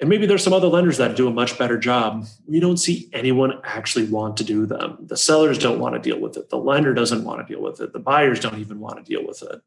And 0.00 0.08
maybe 0.08 0.26
there's 0.26 0.42
some 0.42 0.52
other 0.52 0.68
lenders 0.68 0.96
that 0.96 1.14
do 1.14 1.28
a 1.28 1.32
much 1.32 1.58
better 1.58 1.78
job. 1.78 2.26
We 2.46 2.58
don't 2.58 2.76
see 2.76 3.08
anyone 3.12 3.60
actually 3.62 4.06
want 4.06 4.36
to 4.38 4.44
do 4.44 4.64
them. 4.66 4.98
The 5.00 5.16
sellers 5.16 5.58
don't 5.58 5.78
want 5.78 5.94
to 5.94 6.00
deal 6.00 6.18
with 6.18 6.36
it. 6.36 6.50
The 6.50 6.56
lender 6.56 6.94
doesn't 6.94 7.22
want 7.22 7.46
to 7.46 7.52
deal 7.52 7.62
with 7.62 7.80
it. 7.80 7.92
The 7.92 8.00
buyers 8.00 8.40
don't 8.40 8.58
even 8.58 8.80
want 8.80 8.96
to 8.96 9.04
deal 9.04 9.24
with 9.26 9.42
it. 9.42 9.60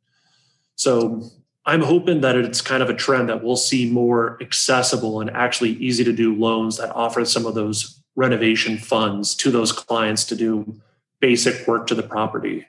So 0.75 1.23
I'm 1.65 1.81
hoping 1.81 2.21
that 2.21 2.35
it's 2.35 2.61
kind 2.61 2.83
of 2.83 2.89
a 2.89 2.93
trend 2.93 3.29
that 3.29 3.43
we'll 3.43 3.55
see 3.55 3.89
more 3.89 4.37
accessible 4.41 5.21
and 5.21 5.29
actually 5.31 5.71
easy 5.71 6.03
to 6.03 6.13
do 6.13 6.35
loans 6.35 6.77
that 6.77 6.95
offer 6.95 7.25
some 7.25 7.45
of 7.45 7.55
those 7.55 8.01
renovation 8.15 8.77
funds 8.77 9.35
to 9.35 9.51
those 9.51 9.71
clients 9.71 10.23
to 10.25 10.35
do 10.35 10.79
basic 11.19 11.67
work 11.67 11.87
to 11.87 11.95
the 11.95 12.03
property. 12.03 12.67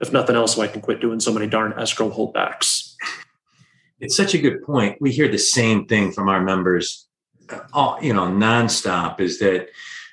If 0.00 0.12
nothing 0.12 0.34
else, 0.34 0.56
so 0.56 0.62
I 0.62 0.66
can 0.66 0.80
quit 0.80 1.00
doing 1.00 1.20
so 1.20 1.32
many 1.32 1.46
darn 1.46 1.72
escrow 1.74 2.10
holdbacks 2.10 2.92
it's 4.02 4.16
such 4.16 4.34
a 4.34 4.38
good 4.38 4.62
point. 4.62 5.00
We 5.00 5.12
hear 5.12 5.28
the 5.28 5.38
same 5.38 5.86
thing 5.86 6.10
from 6.10 6.28
our 6.28 6.42
members, 6.42 7.06
uh, 7.48 7.60
all, 7.72 7.98
you 8.02 8.12
know, 8.12 8.26
nonstop. 8.26 9.20
Is 9.20 9.38
that 9.38 9.68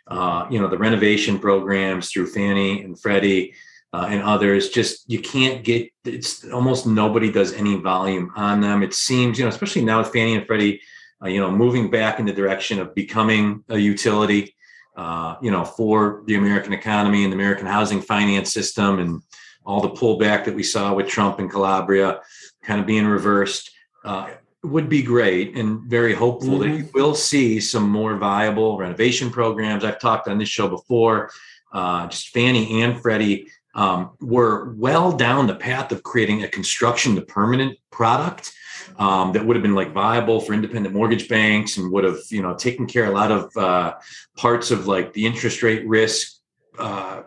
uh, 0.08 0.46
you 0.50 0.62
know 0.62 0.70
the 0.70 0.78
renovation 0.78 1.40
programs 1.40 2.12
through 2.12 2.28
Fannie 2.28 2.84
and 2.84 2.98
Freddie 2.98 3.56
uh, 3.94 4.08
and 4.10 4.22
others 4.24 4.70
just 4.70 5.10
you 5.10 5.20
can't 5.20 5.64
get. 5.64 5.90
It's 6.06 6.50
almost 6.52 6.86
nobody 6.86 7.32
does 7.32 7.54
any 7.54 7.76
volume 7.76 8.32
on 8.36 8.62
them. 8.62 8.84
It 8.84 8.94
seems 8.94 9.40
you 9.40 9.46
know, 9.46 9.50
especially 9.50 9.84
now 9.84 10.00
with 10.00 10.14
Fannie 10.14 10.36
and 10.36 10.46
Freddie, 10.46 10.82
uh, 11.24 11.28
you 11.28 11.40
know, 11.40 11.52
moving 11.52 11.90
back 11.90 12.20
in 12.20 12.26
the 12.26 12.34
direction 12.34 12.80
of 12.80 12.94
becoming 12.96 13.64
a 13.70 13.78
utility. 13.78 14.56
Uh, 14.96 15.38
you 15.42 15.50
know, 15.50 15.64
for 15.64 16.24
the 16.26 16.36
American 16.36 16.74
economy 16.74 17.24
and 17.24 17.32
the 17.32 17.38
American 17.38 17.66
housing 17.66 18.02
finance 18.02 18.52
system, 18.52 19.00
and 19.00 19.22
all 19.66 19.80
the 19.80 19.90
pullback 19.90 20.44
that 20.44 20.54
we 20.54 20.64
saw 20.64 20.94
with 20.94 21.08
Trump 21.08 21.40
and 21.40 21.50
Calabria, 21.50 22.20
kind 22.64 22.82
of 22.82 22.86
being 22.86 23.06
reversed 23.06 23.72
uh, 24.04 24.30
would 24.64 24.90
be 24.90 25.02
great 25.02 25.56
and 25.56 25.82
very 25.84 26.14
hopeful 26.14 26.60
mm-hmm. 26.60 26.72
that 26.72 26.78
you 26.78 26.90
will 26.94 27.16
see 27.16 27.60
some 27.60 27.90
more 27.90 28.18
viable 28.18 28.78
renovation 28.78 29.30
programs. 29.30 29.86
I've 29.86 30.00
talked 30.00 30.28
on 30.28 30.38
this 30.38 30.50
show 30.50 30.68
before. 30.68 31.32
Uh, 31.72 32.08
just 32.08 32.30
Fannie 32.30 32.82
and 32.82 33.00
Freddie 33.00 33.48
um, 33.76 34.12
were 34.20 34.74
well 34.74 35.12
down 35.12 35.48
the 35.48 35.56
path 35.56 35.92
of 35.92 36.04
creating 36.04 36.44
a 36.44 36.48
construction 36.48 37.16
to 37.16 37.22
permanent 37.22 37.78
product 37.92 38.52
um, 38.98 39.32
that 39.34 39.46
would 39.46 39.56
have 39.56 39.64
been 39.64 39.76
like 39.76 39.94
viable 39.94 40.42
for 40.42 40.54
independent 40.54 40.96
mortgage 40.96 41.30
banks 41.30 41.78
and 41.78 41.92
would 41.92 42.04
have 42.04 42.20
you 42.30 42.42
know 42.42 42.56
taken 42.56 42.86
care 42.86 43.06
of 43.06 43.12
a 43.12 43.14
lot 43.14 43.32
of 43.32 43.58
uh, 43.58 43.94
parts 44.36 44.72
of 44.72 44.88
like 44.88 45.14
the 45.14 45.26
interest 45.26 45.64
rate 45.64 45.88
risk 45.88 46.40
uh, 46.78 47.22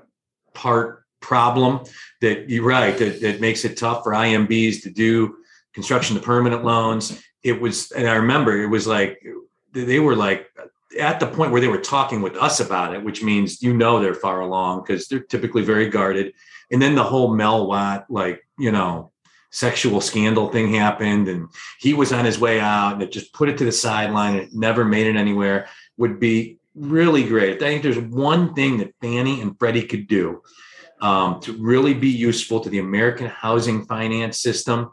part 0.55 1.05
problem 1.21 1.81
that 2.21 2.51
you're 2.51 2.65
right 2.65 2.99
that, 2.99 3.21
that 3.21 3.41
makes 3.41 3.65
it 3.65 3.77
tough 3.77 4.03
for 4.03 4.13
IMBs 4.13 4.83
to 4.83 4.91
do 4.91 5.37
construction 5.73 6.17
to 6.17 6.23
permanent 6.23 6.65
loans. 6.65 7.23
It 7.43 7.61
was, 7.61 7.91
and 7.93 8.09
I 8.09 8.17
remember 8.17 8.61
it 8.61 8.67
was 8.67 8.87
like 8.87 9.23
they 9.73 10.01
were 10.01 10.17
like 10.17 10.49
at 10.99 11.21
the 11.21 11.27
point 11.27 11.53
where 11.53 11.61
they 11.61 11.69
were 11.69 11.79
talking 11.79 12.23
with 12.23 12.37
us 12.37 12.61
about 12.61 12.95
it, 12.95 13.03
which 13.03 13.23
means 13.23 13.63
you 13.63 13.75
know 13.75 14.01
they're 14.01 14.15
far 14.15 14.41
along 14.41 14.83
because 14.83 15.09
they're 15.09 15.21
typically 15.21 15.63
very 15.63 15.89
guarded. 15.89 16.35
And 16.71 16.81
then 16.81 16.95
the 16.95 17.05
whole 17.05 17.35
Mel 17.35 17.67
Watt, 17.67 18.07
like 18.09 18.47
you 18.59 18.73
know, 18.73 19.13
sexual 19.51 20.01
scandal 20.01 20.49
thing 20.49 20.75
happened, 20.75 21.29
and 21.29 21.49
he 21.79 21.95
was 21.95 22.13
on 22.13 22.25
his 22.25 22.39
way 22.39 22.61
out, 22.61 22.95
and 22.95 23.03
it 23.03 23.13
just 23.13 23.33
put 23.33 23.49
it 23.49 23.59
to 23.59 23.65
the 23.65 23.73
sideline. 23.73 24.37
It 24.37 24.53
never 24.53 24.85
made 24.85 25.07
it 25.07 25.17
anywhere. 25.17 25.69
Would 25.97 26.21
be 26.21 26.59
really 26.75 27.25
great. 27.25 27.57
I 27.57 27.59
think 27.59 27.83
there's 27.83 27.99
one 27.99 28.55
thing 28.55 28.79
that 28.79 28.95
Fannie 29.01 29.41
and 29.41 29.59
Freddie 29.59 29.87
could 29.87 30.07
do 30.07 30.43
um, 31.01 31.41
to 31.41 31.53
really 31.55 31.95
be 31.95 32.09
useful 32.09 32.61
to 32.61 32.71
the 32.71 32.79
American 32.79 33.27
housing 33.27 33.85
finance 33.85 34.41
system 34.41 34.93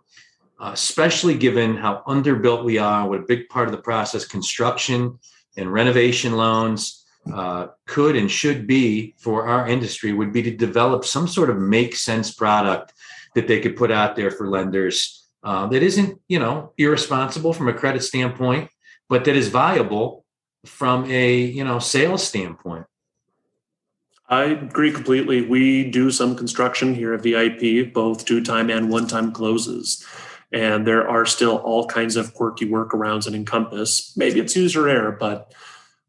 uh, 0.60 0.72
especially 0.74 1.36
given 1.36 1.78
how 1.78 2.04
underbuilt 2.06 2.64
we 2.64 2.78
are, 2.78 3.08
what 3.08 3.20
a 3.20 3.26
big 3.26 3.48
part 3.50 3.68
of 3.68 3.72
the 3.72 3.82
process 3.82 4.26
construction 4.26 5.18
and 5.58 5.72
renovation 5.72 6.34
loans 6.34 7.06
uh, 7.34 7.68
could 7.86 8.16
and 8.16 8.32
should 8.32 8.66
be 8.66 9.14
for 9.18 9.48
our 9.48 9.68
industry 9.68 10.14
would 10.14 10.32
be 10.32 10.42
to 10.42 10.52
develop 10.52 11.06
some 11.06 11.28
sort 11.28 11.50
of 11.50 11.58
make 11.58 11.96
sense 11.96 12.34
product 12.34 12.94
that 13.36 13.48
they 13.48 13.60
could 13.60 13.76
put 13.76 13.92
out 13.92 14.16
there 14.16 14.32
for 14.32 14.50
lenders 14.50 15.28
uh, 15.44 15.68
that 15.68 15.84
isn't 15.84 16.20
you 16.28 16.40
know 16.40 16.74
irresponsible 16.78 17.54
from 17.54 17.68
a 17.68 17.74
credit 17.74 18.02
standpoint 18.02 18.70
but 19.10 19.26
that 19.26 19.36
is 19.36 19.50
viable 19.50 20.26
from 20.66 21.10
a 21.12 21.36
you 21.36 21.64
know 21.64 21.80
sales 21.80 22.26
standpoint 22.26 22.86
I 24.30 24.44
agree 24.44 24.92
completely. 24.92 25.42
We 25.42 25.90
do 25.90 26.12
some 26.12 26.36
construction 26.36 26.94
here 26.94 27.16
at 27.16 27.22
VIP, 27.22 27.92
both 27.92 28.26
two 28.26 28.44
time 28.44 28.70
and 28.70 28.92
one 28.92 29.08
time 29.08 29.32
closes. 29.32 30.06
And 30.52 30.88
there 30.88 31.08
are 31.08 31.26
still 31.26 31.58
all 31.58 31.86
kinds 31.86 32.16
of 32.16 32.34
quirky 32.34 32.66
workarounds 32.68 33.28
in 33.28 33.36
Encompass. 33.36 34.16
Maybe 34.18 34.40
it's 34.40 34.56
user 34.56 34.90
error, 34.90 35.12
but 35.12 35.54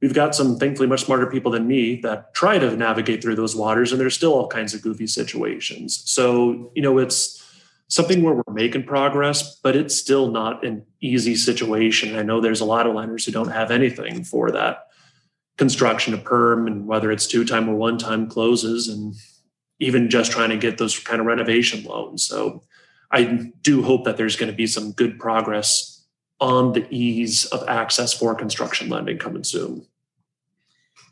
we've 0.00 0.14
got 0.14 0.35
some 0.35 0.57
thankfully 0.57 0.88
much 0.88 1.05
smarter 1.05 1.26
people 1.26 1.53
than 1.53 1.68
me 1.68 1.96
that 2.03 2.33
try 2.33 2.59
to 2.59 2.76
navigate 2.76 3.22
through 3.22 3.37
those 3.37 3.55
waters, 3.55 3.92
and 3.92 4.00
there's 4.00 4.14
still 4.14 4.33
all 4.33 4.48
kinds 4.48 4.72
of 4.72 4.83
goofy 4.83 5.07
situations. 5.07 6.03
So, 6.07 6.72
you 6.74 6.83
know, 6.83 6.98
it's 6.98 7.46
something 7.88 8.22
where 8.22 8.35
we're 8.35 8.55
making 8.55 8.85
progress, 8.85 9.57
but 9.62 9.76
it's 9.76 9.96
still 9.96 10.31
not 10.31 10.64
an 10.64 10.87
easy 11.00 11.35
situation. 11.35 12.16
I 12.16 12.22
know 12.22 12.40
there's 12.40 12.61
a 12.61 12.64
lot 12.64 12.87
of 12.87 12.94
lenders 12.94 13.26
who 13.26 13.33
don't 13.33 13.50
have 13.50 13.70
anything 13.70 14.24
for 14.24 14.50
that 14.53 14.87
construction 15.59 16.16
to 16.16 16.22
perm, 16.22 16.66
and 16.66 16.87
whether 16.87 17.11
it's 17.12 17.26
two 17.26 17.44
time 17.44 17.68
or 17.68 17.74
one 17.74 17.98
time 17.98 18.26
closes, 18.26 18.88
and 18.88 19.14
even 19.81 20.09
just 20.09 20.33
trying 20.33 20.50
to 20.50 20.57
get 20.57 20.79
those 20.79 20.98
kind 20.98 21.20
of 21.20 21.26
renovation 21.26 21.85
loans. 21.85 22.24
So 22.24 22.62
I 23.11 23.53
do 23.62 23.83
hope 23.83 24.05
that 24.05 24.16
there's 24.16 24.37
going 24.37 24.51
to 24.51 24.57
be 24.57 24.66
some 24.66 24.92
good 24.92 25.18
progress 25.18 26.05
on 26.40 26.73
the 26.73 26.87
ease 26.90 27.44
of 27.46 27.68
access 27.68 28.14
for 28.14 28.35
construction 28.35 28.88
lending 28.88 29.18
coming 29.18 29.44
soon. 29.44 29.87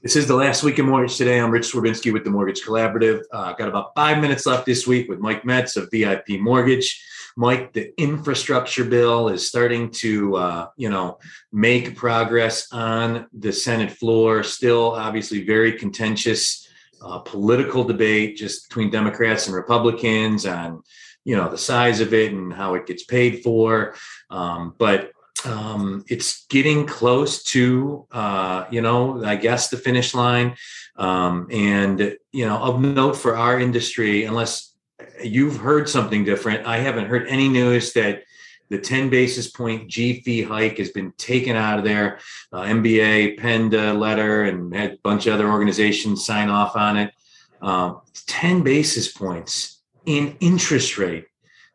This 0.03 0.15
is 0.15 0.29
the 0.29 0.37
last 0.37 0.63
week 0.63 0.79
in 0.79 0.87
mortgage 0.87 1.17
today. 1.17 1.41
I'm 1.41 1.51
Rich 1.51 1.73
Swerbinsky 1.73 2.13
with 2.13 2.23
the 2.23 2.31
Mortgage 2.31 2.63
Collaborative. 2.63 3.23
Uh, 3.33 3.53
got 3.55 3.69
about 3.69 3.97
five 3.97 4.21
minutes 4.21 4.47
left 4.47 4.65
this 4.65 4.87
week 4.87 5.09
with 5.09 5.19
Mike 5.19 5.45
Metz 5.45 5.77
of 5.77 5.91
VIP 5.91 6.41
Mortgage. 6.41 7.05
Mike, 7.37 7.73
the 7.73 7.93
infrastructure 8.01 8.85
bill 8.85 9.29
is 9.29 9.47
starting 9.47 9.91
to, 9.91 10.37
uh, 10.37 10.67
you 10.77 10.89
know, 10.89 11.19
make 11.53 11.97
progress 11.97 12.73
on 12.73 13.27
the 13.33 13.53
Senate 13.53 13.91
floor. 13.91 14.45
Still, 14.45 14.93
obviously, 14.93 15.45
very 15.45 15.73
contentious 15.73 16.69
uh, 17.03 17.19
political 17.19 17.83
debate 17.83 18.37
just 18.37 18.69
between 18.69 18.91
Democrats 18.91 19.47
and 19.47 19.57
Republicans 19.57 20.47
on 20.47 20.83
you 21.29 21.37
know 21.37 21.51
the 21.51 21.59
size 21.59 22.01
of 22.01 22.15
it 22.15 22.33
and 22.33 22.55
how 22.55 22.75
it 22.75 22.87
gets 22.87 23.05
paid 23.05 23.43
for 23.43 23.95
um, 24.31 24.75
but 24.79 25.13
um, 25.45 26.03
it's 26.09 26.47
getting 26.47 26.87
close 26.87 27.43
to 27.43 28.07
uh, 28.13 28.65
you 28.71 28.81
know 28.81 29.23
i 29.25 29.37
guess 29.37 29.69
the 29.69 29.77
finish 29.77 30.15
line 30.15 30.57
um, 30.97 31.47
and 31.51 32.17
you 32.33 32.47
know 32.47 32.57
of 32.57 32.81
note 32.81 33.15
for 33.15 33.37
our 33.37 33.61
industry 33.61 34.25
unless 34.25 34.75
you've 35.23 35.59
heard 35.59 35.87
something 35.87 36.25
different 36.25 36.67
i 36.67 36.79
haven't 36.79 37.07
heard 37.07 37.29
any 37.29 37.49
news 37.49 37.93
that 37.93 38.23
the 38.71 38.79
10 38.79 39.09
basis 39.09 39.51
point 39.51 39.89
G 39.89 40.21
fee 40.21 40.43
hike 40.43 40.77
has 40.77 40.91
been 40.91 41.13
taken 41.13 41.57
out 41.57 41.79
of 41.79 41.87
there. 41.87 42.19
Uh, 42.53 42.65
MBA 42.65 43.39
penned 43.39 43.73
a 43.73 43.95
letter 43.95 44.45
and 44.45 44.75
had 44.75 44.93
a 44.93 44.99
bunch 45.03 45.27
of 45.27 45.33
other 45.33 45.49
organizations 45.49 46.27
sign 46.27 46.51
off 46.51 46.77
on 46.77 46.99
it. 46.99 47.15
Um, 47.63 48.03
10 48.27 48.63
basis 48.63 49.11
points 49.11 49.78
in 50.09 50.35
interest 50.41 50.97
rate 50.97 51.27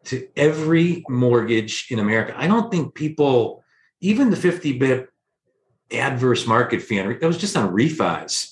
to 0.06 0.28
every 0.36 1.06
mortgage 1.08 1.86
in 1.92 2.00
America. 2.00 2.34
I 2.36 2.48
don't 2.48 2.72
think 2.72 2.96
people, 2.96 3.64
even 4.02 4.32
the 4.32 4.36
50 4.36 4.80
bit 4.80 5.10
adverse 5.92 6.48
market 6.48 6.82
fee, 6.82 7.00
that 7.00 7.22
was 7.22 7.38
just 7.38 7.56
on 7.56 7.72
refis. 7.72 8.52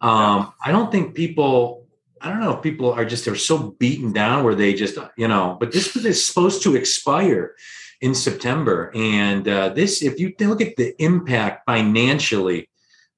Um, 0.00 0.52
I 0.60 0.72
don't 0.72 0.90
think 0.90 1.14
people, 1.14 1.86
I 2.20 2.28
don't 2.28 2.40
know 2.40 2.56
if 2.56 2.62
people 2.62 2.92
are 2.92 3.04
just, 3.04 3.24
they're 3.24 3.36
so 3.36 3.76
beaten 3.78 4.12
down 4.12 4.42
where 4.42 4.56
they 4.56 4.74
just, 4.74 4.98
you 5.16 5.28
know, 5.28 5.56
but 5.60 5.70
this 5.70 5.94
is 5.94 6.26
supposed 6.26 6.64
to 6.64 6.74
expire 6.74 7.54
in 8.00 8.16
September. 8.16 8.90
And 8.96 9.46
uh, 9.46 9.68
this, 9.68 10.02
if 10.02 10.18
you 10.18 10.34
look 10.40 10.60
at 10.60 10.74
the 10.74 11.00
impact 11.00 11.66
financially 11.66 12.68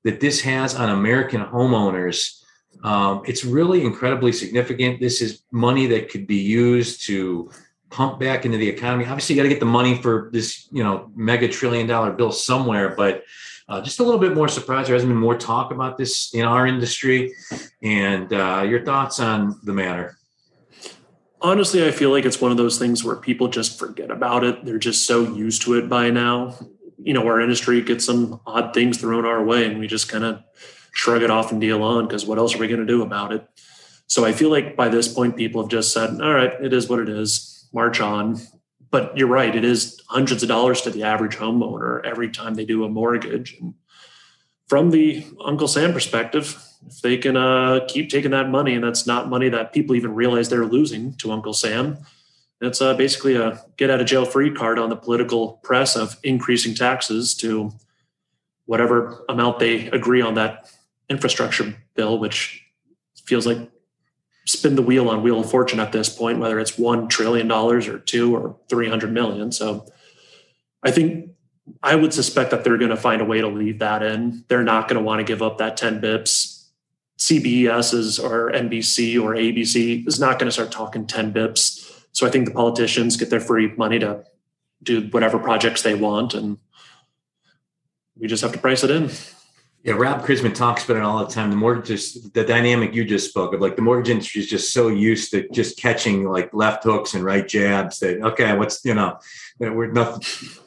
that 0.05 0.21
this 0.21 0.43
has 0.43 0.75
on 0.75 0.91
American 0.91 1.41
homeowners, 1.41 2.42
um, 2.83 3.23
it's 3.27 3.45
really 3.45 3.85
incredibly 3.85 4.33
significant. 4.33 5.01
This 5.01 5.21
is 5.21 5.43
money 5.53 5.87
that 5.89 6.11
could 6.11 6.27
be 6.27 6.37
used 6.37 7.07
to 7.07 7.51
pump 7.91 8.19
back 8.19 8.45
into 8.45 8.59
the 8.59 8.69
economy. 8.69 9.05
Obviously, 9.05 9.37
you 9.37 9.41
got 9.41 9.45
to 9.45 9.49
get 9.49 9.61
the 9.61 9.67
money 9.67 10.01
for 10.01 10.31
this, 10.33 10.69
you 10.73 10.83
know, 10.83 11.11
mega 11.15 11.49
trillion 11.49 11.87
dollar 11.87 12.11
bill 12.11 12.33
somewhere, 12.33 12.95
but 12.97 13.25
uh, 13.69 13.81
just 13.81 14.01
a 14.01 14.03
little 14.03 14.19
bit 14.19 14.35
more 14.35 14.49
surprised 14.49 14.89
there 14.89 14.95
hasn't 14.95 15.11
been 15.11 15.17
more 15.17 15.37
talk 15.37 15.71
about 15.71 15.97
this 15.97 16.35
in 16.35 16.45
our 16.45 16.67
industry. 16.67 17.33
And 17.83 18.33
uh, 18.33 18.67
your 18.69 18.85
thoughts 18.85 19.21
on 19.21 19.61
the 19.63 19.73
matter? 19.73 20.17
Honestly, 21.41 21.87
I 21.87 21.91
feel 21.91 22.11
like 22.11 22.25
it's 22.25 22.41
one 22.41 22.51
of 22.51 22.57
those 22.57 22.79
things 22.79 23.05
where 23.05 23.17
people 23.17 23.49
just 23.49 23.79
forget 23.79 24.11
about 24.11 24.45
it. 24.45 24.65
They're 24.65 24.79
just 24.79 25.07
so 25.07 25.23
used 25.23 25.63
to 25.63 25.75
it 25.75 25.89
by 25.89 26.11
now. 26.11 26.57
You 26.99 27.15
know, 27.15 27.27
our 27.27 27.41
industry 27.41 27.81
gets 27.81 28.05
some 28.05 28.41
odd 28.47 28.75
things 28.75 28.99
thrown 28.99 29.25
our 29.25 29.43
way, 29.45 29.67
and 29.67 29.79
we 29.81 29.87
just 29.87 30.09
kind 30.09 30.25
of 30.25 30.43
shrug 30.93 31.23
it 31.23 31.31
off 31.31 31.51
and 31.51 31.61
deal 31.61 31.83
on 31.83 32.07
because 32.07 32.25
what 32.25 32.39
else 32.39 32.55
are 32.55 32.59
we 32.59 32.69
going 32.69 32.81
to 32.81 32.87
do 32.87 33.03
about 33.03 33.33
it? 33.33 33.47
So 34.07 34.25
I 34.25 34.33
feel 34.33 34.51
like 34.51 34.77
by 34.77 34.89
this 34.89 35.09
point, 35.09 35.37
people 35.37 35.63
have 35.63 35.71
just 35.71 35.93
said, 35.93 36.21
all 36.21 36.35
right, 36.35 36.53
it 36.63 36.73
is 36.73 36.89
what 36.89 36.99
it 36.99 37.09
is, 37.09 37.67
march 37.73 38.01
on. 38.01 38.39
But 38.91 39.17
you're 39.17 39.27
right, 39.27 39.57
it 39.57 39.65
is 39.65 40.01
hundreds 40.09 40.43
of 40.43 40.51
dollars 40.51 40.83
to 40.83 40.91
the 40.91 41.05
average 41.05 41.37
homeowner 41.37 42.05
every 42.05 42.31
time 42.31 42.55
they 42.55 42.67
do 42.67 42.85
a 42.85 42.91
mortgage. 42.91 43.57
And 43.59 43.73
from 44.69 44.91
the 44.91 45.25
Uncle 45.43 45.67
Sam 45.67 45.95
perspective, 45.95 46.63
if 46.87 47.01
they 47.01 47.17
can 47.17 47.39
uh, 47.39 47.87
keep 47.89 48.11
taking 48.11 48.33
that 48.33 48.51
money, 48.51 48.75
and 48.75 48.85
that's 48.85 49.07
not 49.07 49.31
money 49.31 49.49
that 49.49 49.73
people 49.73 49.97
even 49.97 50.15
realize 50.15 50.51
they're 50.51 50.67
losing 50.67 51.15
to 51.15 51.33
Uncle 51.33 51.55
Sam, 51.55 51.97
it's 52.61 52.83
uh, 52.83 52.95
basically 52.95 53.35
a 53.35 53.65
get 53.77 53.89
out 53.91 54.01
of 54.01 54.07
jail 54.07 54.25
free 54.25 54.51
card 54.51 54.79
on 54.79 54.91
the 54.91 54.97
political 54.97 55.55
press 55.65 55.97
of 55.97 56.19
increasing 56.23 56.75
taxes 56.75 57.35
to 57.37 57.73
whatever 58.67 59.25
amount 59.29 59.59
they 59.59 59.89
agree 59.89 60.21
on 60.21 60.35
that 60.35 60.71
infrastructure 61.13 61.77
bill, 61.95 62.19
which 62.19 62.65
feels 63.25 63.47
like 63.47 63.71
spin 64.47 64.75
the 64.75 64.83
wheel 64.83 65.09
on 65.09 65.23
Wheel 65.23 65.41
of 65.41 65.51
Fortune 65.51 65.79
at 65.79 65.93
this 65.93 66.09
point, 66.09 66.41
whether 66.41 66.59
it's 66.59 66.77
one 66.77 67.07
trillion 67.07 67.47
dollars 67.47 67.87
or 67.87 67.99
two 68.01 68.35
or 68.35 68.57
three 68.69 68.89
hundred 68.89 69.13
million. 69.13 69.53
So 69.53 69.87
I 70.83 70.91
think 70.91 71.31
I 71.83 71.95
would 71.95 72.13
suspect 72.13 72.51
that 72.51 72.65
they're 72.65 72.79
going 72.79 72.91
to 72.91 72.97
find 72.97 73.23
a 73.23 73.25
way 73.25 73.41
to 73.41 73.47
leave 73.47 73.79
that 73.79 74.03
in. 74.03 74.45
They're 74.49 74.65
not 74.65 74.89
going 74.89 75.01
to 75.01 75.05
want 75.05 75.21
to 75.21 75.25
give 75.25 75.43
up 75.43 75.59
that 75.59 75.77
10 75.77 76.01
bips. 76.01 76.67
CBS 77.19 77.95
is 77.95 78.19
or 78.19 78.51
NBC 78.51 79.23
or 79.23 79.35
ABC 79.35 80.07
is 80.09 80.19
not 80.19 80.41
going 80.41 80.49
to 80.49 80.53
start 80.53 80.73
talking 80.73 81.07
10 81.07 81.33
bips. 81.33 82.03
So 82.11 82.27
I 82.27 82.31
think 82.31 82.47
the 82.47 82.55
politicians 82.55 83.17
get 83.17 83.31
their 83.31 83.41
free 83.41 83.73
money 83.77 84.01
to 84.01 84.25
do 84.83 85.09
whatever 85.11 85.39
projects 85.39 85.83
they 85.83 85.95
want 85.95 86.35
and 86.35 86.59
we 88.19 88.27
just 88.27 88.43
have 88.43 88.53
to 88.53 88.59
price 88.59 88.83
it 88.83 88.91
in. 88.91 89.11
Yeah, 89.85 89.95
Rob 89.95 90.23
Chrisman 90.23 90.55
talks 90.55 90.85
about 90.85 90.99
it 90.99 91.03
all 91.03 91.25
the 91.25 91.33
time. 91.33 91.51
The 91.51 91.57
mortgage, 91.57 92.15
the 92.15 92.45
dynamic 92.45 92.95
you 92.95 93.05
just 93.05 93.29
spoke 93.29 93.53
of, 93.53 93.61
like 93.61 93.75
the 93.75 93.83
mortgage 93.83 94.11
industry 94.11 94.41
is 94.41 94.49
just 94.49 94.73
so 94.73 94.87
used 94.87 95.33
to 95.33 95.49
just 95.49 95.77
catching 95.77 96.29
like 96.29 96.55
left 96.55 96.85
hooks 96.85 97.15
and 97.15 97.25
right 97.25 97.47
jabs 97.47 97.99
that 97.99 98.21
okay, 98.23 98.57
what's 98.57 98.85
you 98.85 98.95
know, 98.95 99.19
we're 99.59 99.91
nothing. 99.91 100.23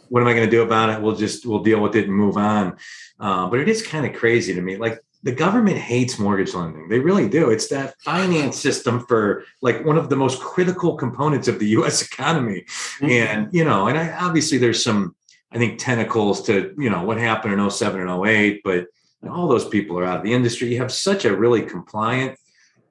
What 0.09 0.21
am 0.21 0.27
I 0.27 0.33
going 0.33 0.45
to 0.45 0.51
do 0.51 0.63
about 0.63 0.89
it? 0.89 1.01
We'll 1.01 1.15
just 1.15 1.45
we'll 1.45 1.63
deal 1.63 1.79
with 1.79 1.95
it 1.95 2.05
and 2.05 2.13
move 2.13 2.35
on. 2.35 2.77
Uh, 3.17 3.47
but 3.47 3.59
it 3.59 3.69
is 3.69 3.85
kind 3.85 4.05
of 4.05 4.13
crazy 4.13 4.53
to 4.53 4.61
me. 4.61 4.75
Like 4.75 4.99
the 5.23 5.31
government 5.31 5.77
hates 5.77 6.19
mortgage 6.19 6.53
lending. 6.53 6.89
They 6.89 6.99
really 6.99 7.29
do. 7.29 7.51
It's 7.51 7.69
that 7.69 7.95
finance 8.01 8.59
system 8.59 9.05
for 9.07 9.45
like 9.61 9.83
one 9.85 9.97
of 9.97 10.09
the 10.09 10.17
most 10.17 10.41
critical 10.41 10.97
components 10.97 11.47
of 11.47 11.57
the 11.57 11.67
U.S. 11.69 12.01
economy. 12.05 12.65
Mm-hmm. 12.99 13.09
And 13.09 13.53
you 13.53 13.63
know, 13.63 13.87
and 13.87 13.97
I, 13.97 14.11
obviously 14.17 14.57
there's 14.57 14.83
some 14.83 15.15
I 15.53 15.57
think 15.57 15.79
tentacles 15.79 16.43
to 16.47 16.75
you 16.77 16.89
know 16.89 17.03
what 17.03 17.17
happened 17.17 17.53
in 17.53 17.69
07 17.69 18.01
and 18.01 18.27
08, 18.27 18.61
but 18.65 18.87
all 19.27 19.47
those 19.47 19.67
people 19.67 19.97
are 19.99 20.05
out 20.05 20.17
of 20.17 20.23
the 20.23 20.33
industry. 20.33 20.71
You 20.71 20.79
have 20.79 20.91
such 20.91 21.25
a 21.25 21.35
really 21.35 21.61
compliant, 21.61 22.37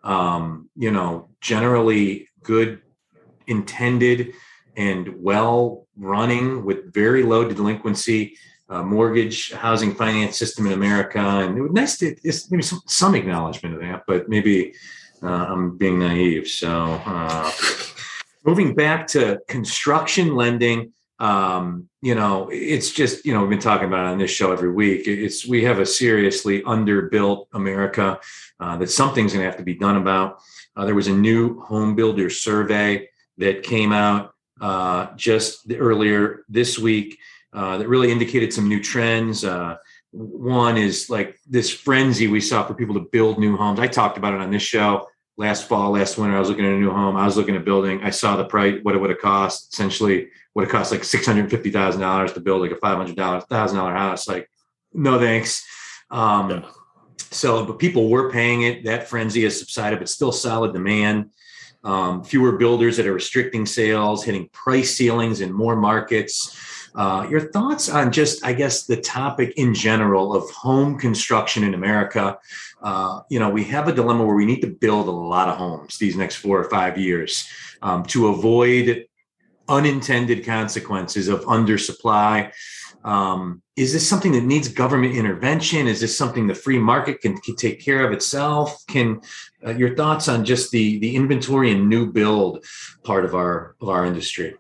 um, 0.03 0.69
you 0.77 0.91
know, 0.91 1.31
generally 1.41 2.29
good 2.43 2.81
intended 3.47 4.35
and 4.77 5.23
well 5.23 5.87
running 5.97 6.65
with 6.65 6.93
very 6.93 7.23
low 7.23 7.49
delinquency 7.49 8.37
uh, 8.69 8.83
mortgage 8.83 9.53
housing 9.53 9.95
finance 9.95 10.37
system 10.37 10.67
in 10.67 10.73
America. 10.73 11.19
And 11.19 11.57
it 11.57 11.61
would 11.61 11.75
nice 11.75 11.99
to 11.99 12.17
it's 12.25 12.51
maybe 12.51 12.63
some, 12.63 12.81
some 12.87 13.15
acknowledgement 13.15 13.75
of 13.75 13.81
that, 13.83 14.05
but 14.07 14.29
maybe 14.29 14.75
uh, 15.23 15.27
I'm 15.27 15.77
being 15.77 15.99
naive. 15.99 16.49
So 16.49 17.01
uh, 17.05 17.51
moving 18.45 18.75
back 18.75 19.07
to 19.09 19.41
construction 19.49 20.35
lending, 20.35 20.93
um, 21.19 21.89
you 22.03 22.15
know, 22.15 22.49
it's 22.51 22.91
just, 22.91 23.25
you 23.25 23.33
know, 23.33 23.41
we've 23.41 23.51
been 23.51 23.59
talking 23.59 23.87
about 23.87 24.07
on 24.07 24.19
this 24.19 24.31
show 24.31 24.53
every 24.53 24.73
week. 24.73 25.07
It's, 25.07 25.47
we 25.47 25.65
have 25.65 25.79
a 25.79 25.87
seriously 25.87 26.63
underbuilt 26.63 27.47
America 27.53 28.19
uh, 28.61 28.77
that 28.79 28.91
something's 28.91 29.33
going 29.33 29.45
to 29.45 29.51
have 29.51 29.59
to 29.59 29.65
be 29.65 29.75
done 29.75 29.97
about. 29.97 30.41
Uh, 30.77 30.85
there 30.85 30.95
was 30.95 31.07
a 31.07 31.13
new 31.13 31.61
home 31.61 31.95
builder 31.95 32.31
survey 32.31 33.09
that 33.39 33.63
came 33.63 33.93
out 33.93 34.35
uh, 34.61 35.15
just 35.17 35.71
earlier 35.73 36.45
this 36.49 36.79
week 36.79 37.19
uh, 37.53 37.79
that 37.79 37.89
really 37.89 38.11
indicated 38.11 38.53
some 38.53 38.69
new 38.69 38.83
trends. 38.83 39.45
Uh, 39.45 39.77
one 40.11 40.77
is 40.77 41.11
like 41.11 41.37
this 41.47 41.71
frenzy 41.71 42.27
we 42.27 42.41
saw 42.41 42.65
for 42.65 42.75
people 42.75 42.95
to 42.95 43.09
build 43.13 43.39
new 43.39 43.57
homes. 43.57 43.79
I 43.79 43.87
talked 43.87 44.19
about 44.19 44.35
it 44.35 44.41
on 44.41 44.51
this 44.51 44.63
show 44.63 45.07
last 45.37 45.69
fall, 45.69 45.91
last 45.91 46.19
winter. 46.19 46.37
I 46.37 46.41
was 46.41 46.49
looking 46.49 46.65
at 46.65 46.73
a 46.73 46.79
new 46.79 46.91
home. 46.91 47.17
I 47.17 47.25
was 47.25 47.37
looking 47.37 47.57
at 47.57 47.65
building. 47.65 48.03
I 48.03 48.11
saw 48.11 48.37
the 48.37 48.45
price, 48.45 48.79
what 48.83 48.95
it 48.95 48.99
would 48.99 49.11
have 49.11 49.21
cost 49.21 49.73
essentially 49.73 50.29
would 50.55 50.65
have 50.65 50.73
cost 50.73 50.93
like 50.93 51.05
six 51.05 51.27
hundred 51.27 51.51
fifty 51.51 51.71
thousand 51.71 52.01
dollars 52.01 52.33
to 52.35 52.41
build 52.41 52.63
like 52.63 52.71
a 52.71 52.77
five 52.77 52.97
hundred 52.97 53.17
dollars 53.17 53.45
thousand 53.45 53.79
dollar 53.79 53.95
house. 53.95 54.29
Like, 54.29 54.49
no 54.93 55.19
thanks. 55.19 55.67
Um, 56.11 56.51
yeah. 56.51 56.69
So, 57.31 57.67
but 57.67 57.81
people 57.81 58.09
were 58.09 58.31
paying 58.31 58.63
it. 58.63 58.85
That 58.85 59.09
frenzy 59.09 59.43
has 59.43 59.59
subsided, 59.59 59.99
but 59.99 60.09
still 60.09 60.31
solid 60.31 60.73
demand. 60.73 61.31
Um, 61.83 62.23
fewer 62.25 62.57
builders 62.57 62.97
that 62.97 63.07
are 63.07 63.13
restricting 63.13 63.67
sales, 63.67 64.25
hitting 64.25 64.49
price 64.53 64.97
ceilings 64.97 65.41
in 65.41 65.53
more 65.53 65.77
markets. 65.77 66.57
Uh, 66.95 67.27
your 67.29 67.41
thoughts 67.41 67.89
on 67.89 68.13
just, 68.13 68.45
I 68.45 68.53
guess, 68.53 68.85
the 68.85 68.97
topic 68.97 69.55
in 69.57 69.75
general 69.75 70.35
of 70.35 70.49
home 70.51 70.99
construction 70.99 71.65
in 71.65 71.75
America? 71.75 72.39
Uh, 72.83 73.21
you 73.29 73.41
know, 73.41 73.51
we 73.51 73.65
have 73.65 73.89
a 73.89 73.93
dilemma 73.93 74.25
where 74.25 74.37
we 74.37 74.47
need 74.47 74.61
to 74.61 74.69
build 74.69 75.09
a 75.09 75.11
lot 75.11 75.49
of 75.49 75.57
homes 75.57 75.99
these 75.99 76.17
next 76.17 76.37
four 76.37 76.59
or 76.59 76.71
five 76.71 76.97
years 76.97 77.49
um, 77.83 78.05
to 78.05 78.29
avoid 78.29 79.07
unintended 79.69 80.45
consequences 80.45 81.29
of 81.29 81.41
undersupply. 81.45 82.53
Um, 83.05 83.63
is 83.77 83.93
this 83.93 84.09
something 84.09 84.33
that 84.33 84.45
needs 84.45 84.69
government 84.69 85.15
intervention? 85.15 85.87
Is 85.87 86.01
this 86.01 86.17
something 86.17 86.47
the 86.47 86.55
free 86.55 86.79
market 86.79 87.21
can, 87.21 87.37
can 87.39 87.57
take 87.57 87.81
care 87.81 88.07
of 88.07 88.13
itself? 88.13 88.87
Can 88.87 89.21
uh, 89.67 89.73
your 89.73 89.95
thoughts 89.95 90.29
on 90.29 90.45
just 90.45 90.71
the 90.71 90.99
the 91.01 91.15
inventory 91.17 91.73
and 91.73 91.89
new 91.89 92.11
build 92.11 92.65
part 93.03 93.25
of 93.25 93.35
our 93.35 93.75
of 93.81 93.89
our 93.89 94.07
industry? 94.07 94.55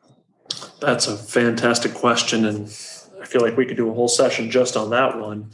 That's 0.80 1.06
a 1.06 1.16
fantastic 1.16 1.94
question, 1.94 2.44
and 2.44 2.64
I 3.20 3.26
feel 3.26 3.40
like 3.40 3.56
we 3.56 3.66
could 3.66 3.76
do 3.76 3.90
a 3.90 3.94
whole 3.94 4.08
session 4.08 4.50
just 4.50 4.76
on 4.76 4.90
that 4.90 5.18
one. 5.18 5.50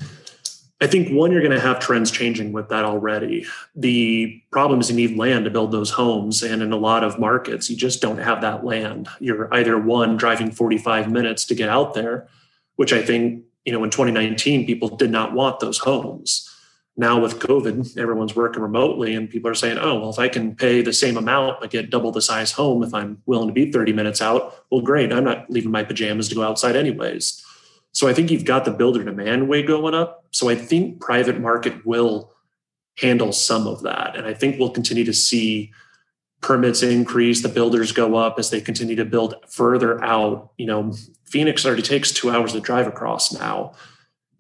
I 0.83 0.87
think 0.87 1.11
one, 1.11 1.31
you're 1.31 1.43
going 1.43 1.53
to 1.53 1.61
have 1.61 1.79
trends 1.79 2.11
changing 2.11 2.53
with 2.53 2.71
that 2.71 2.87
already. 2.87 3.45
The 3.77 4.43
problem 4.51 4.81
is 4.81 4.91
you 4.91 4.97
need 4.97 5.19
land 5.19 5.45
to 5.45 5.51
build 5.51 5.73
those 5.73 5.91
homes. 5.91 6.43
And 6.43 6.63
in 6.63 6.73
a 6.73 6.77
lot 6.77 7.05
of 7.05 7.19
markets, 7.19 7.69
you 7.69 7.77
just 7.77 8.01
don't 8.01 8.17
have 8.17 8.41
that 8.41 8.65
land. 8.65 9.09
You're 9.19 9.53
either 9.53 9.79
one 9.79 10.17
driving 10.17 10.51
45 10.51 11.11
minutes 11.11 11.45
to 11.47 11.55
get 11.55 11.69
out 11.69 11.93
there, 11.93 12.29
which 12.77 12.95
I 12.95 13.03
think, 13.03 13.45
you 13.67 13.73
know, 13.75 13.85
in 13.85 13.91
2019, 13.91 14.65
people 14.65 14.97
did 14.97 15.11
not 15.11 15.35
want 15.35 15.61
those 15.61 15.77
homes. 15.79 16.49
Now 16.96 17.20
with 17.20 17.38
COVID, 17.38 17.96
everyone's 17.96 18.37
working 18.37 18.62
remotely 18.62 19.14
and 19.14 19.31
people 19.31 19.50
are 19.50 19.55
saying, 19.55 19.79
oh, 19.79 20.00
well, 20.00 20.11
if 20.11 20.18
I 20.18 20.29
can 20.29 20.55
pay 20.55 20.83
the 20.83 20.92
same 20.92 21.16
amount, 21.16 21.61
but 21.61 21.70
get 21.70 21.90
double 21.90 22.12
the 22.12 22.20
size 22.20 22.53
home 22.53 22.83
if 22.83 22.92
I'm 22.92 23.22
willing 23.26 23.48
to 23.48 23.55
be 23.55 23.70
30 23.70 23.92
minutes 23.92 24.20
out, 24.20 24.64
well, 24.70 24.81
great. 24.81 25.12
I'm 25.12 25.24
not 25.24 25.48
leaving 25.50 25.70
my 25.70 25.85
pajamas 25.85 26.29
to 26.29 26.35
go 26.35 26.42
outside 26.42 26.76
anyways. 26.76 27.44
So 27.92 28.07
I 28.07 28.12
think 28.12 28.31
you've 28.31 28.44
got 28.44 28.64
the 28.64 28.70
builder 28.70 29.03
demand 29.03 29.48
way 29.48 29.62
going 29.62 29.94
up. 29.94 30.24
So 30.31 30.48
I 30.48 30.55
think 30.55 31.00
private 31.00 31.40
market 31.40 31.87
will 31.87 32.33
handle 32.98 33.33
some 33.33 33.66
of 33.66 33.83
that. 33.83 34.16
And 34.16 34.26
I 34.26 34.35
think 34.35 34.59
we'll 34.59 34.70
continue 34.70 35.05
to 35.05 35.14
see 35.14 35.72
permits 36.40 36.83
increase, 36.83 37.42
the 37.42 37.48
builders 37.48 37.92
go 37.92 38.16
up 38.16 38.38
as 38.38 38.50
they 38.50 38.61
continue 38.61 38.96
to 38.96 39.05
build 39.05 39.35
further 39.48 40.03
out. 40.03 40.53
You 40.57 40.66
know, 40.66 40.92
Phoenix 41.24 41.64
already 41.64 41.83
takes 41.83 42.12
two 42.12 42.31
hours 42.31 42.53
to 42.53 42.61
drive 42.61 42.87
across 42.87 43.33
now 43.33 43.72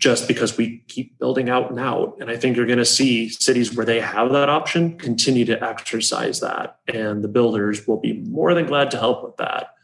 just 0.00 0.26
because 0.26 0.56
we 0.56 0.78
keep 0.88 1.18
building 1.18 1.50
out 1.50 1.70
and 1.70 1.78
out. 1.78 2.16
And 2.20 2.30
I 2.30 2.36
think 2.36 2.56
you're 2.56 2.66
going 2.66 2.78
to 2.78 2.86
see 2.86 3.28
cities 3.28 3.76
where 3.76 3.84
they 3.84 4.00
have 4.00 4.32
that 4.32 4.48
option 4.48 4.98
continue 4.98 5.44
to 5.44 5.62
exercise 5.62 6.40
that. 6.40 6.78
And 6.88 7.22
the 7.22 7.28
builders 7.28 7.86
will 7.86 7.98
be 7.98 8.14
more 8.14 8.54
than 8.54 8.66
glad 8.66 8.90
to 8.92 8.98
help 8.98 9.22
with 9.22 9.36
that. 9.36 9.74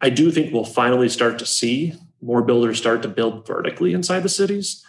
I 0.00 0.08
do 0.08 0.32
think 0.32 0.52
we'll 0.52 0.64
finally 0.64 1.08
start 1.10 1.38
to 1.38 1.46
see 1.46 1.94
more 2.22 2.42
builders 2.42 2.78
start 2.78 3.02
to 3.02 3.08
build 3.08 3.46
vertically 3.46 3.92
inside 3.92 4.20
the 4.20 4.28
cities. 4.28 4.84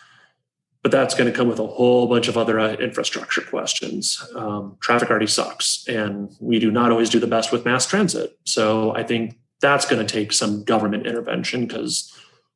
But 0.81 0.91
that's 0.91 1.13
going 1.13 1.31
to 1.31 1.35
come 1.35 1.47
with 1.47 1.59
a 1.59 1.67
whole 1.67 2.07
bunch 2.07 2.27
of 2.27 2.37
other 2.37 2.59
uh, 2.59 2.73
infrastructure 2.73 3.41
questions. 3.41 4.25
Um, 4.35 4.77
traffic 4.81 5.09
already 5.09 5.27
sucks, 5.27 5.87
and 5.87 6.29
we 6.41 6.59
do 6.59 6.71
not 6.71 6.91
always 6.91 7.09
do 7.09 7.19
the 7.19 7.27
best 7.27 7.53
with 7.53 7.63
mass 7.63 7.85
transit. 7.85 8.37
So 8.43 8.93
I 8.93 9.03
think 9.03 9.39
that's 9.61 9.85
going 9.85 10.05
to 10.05 10.13
take 10.13 10.33
some 10.33 10.63
government 10.65 11.07
intervention 11.07 11.65
because 11.67 12.13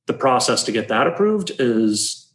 the 0.08 0.14
process 0.14 0.64
to 0.64 0.72
get 0.72 0.88
that 0.88 1.06
approved 1.06 1.52
is 1.60 2.32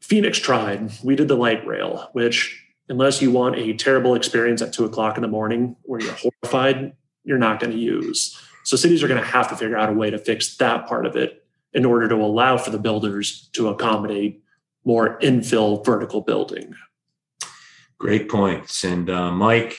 Phoenix 0.00 0.38
tried. 0.38 0.90
We 1.04 1.16
did 1.16 1.28
the 1.28 1.36
light 1.36 1.66
rail, 1.66 2.08
which 2.12 2.64
unless 2.88 3.20
you 3.20 3.30
want 3.30 3.56
a 3.56 3.74
terrible 3.74 4.14
experience 4.14 4.62
at 4.62 4.72
two 4.72 4.84
o'clock 4.84 5.16
in 5.16 5.22
the 5.22 5.28
morning 5.28 5.76
where 5.82 6.00
you're 6.00 6.14
horrified, 6.14 6.92
you're 7.24 7.38
not 7.38 7.60
going 7.60 7.72
to 7.72 7.78
use. 7.78 8.38
So 8.64 8.76
cities 8.76 9.02
are 9.02 9.08
going 9.08 9.20
to 9.20 9.26
have 9.26 9.48
to 9.48 9.56
figure 9.56 9.76
out 9.76 9.88
a 9.88 9.92
way 9.92 10.10
to 10.10 10.18
fix 10.18 10.56
that 10.56 10.86
part 10.86 11.06
of 11.06 11.16
it 11.16 11.44
in 11.72 11.84
order 11.84 12.08
to 12.08 12.16
allow 12.16 12.58
for 12.58 12.70
the 12.70 12.78
builders 12.78 13.48
to 13.54 13.68
accommodate 13.68 14.42
more 14.84 15.18
infill 15.20 15.84
vertical 15.84 16.20
building. 16.20 16.74
Great 17.98 18.28
points. 18.28 18.84
And 18.84 19.08
uh, 19.08 19.30
Mike, 19.30 19.78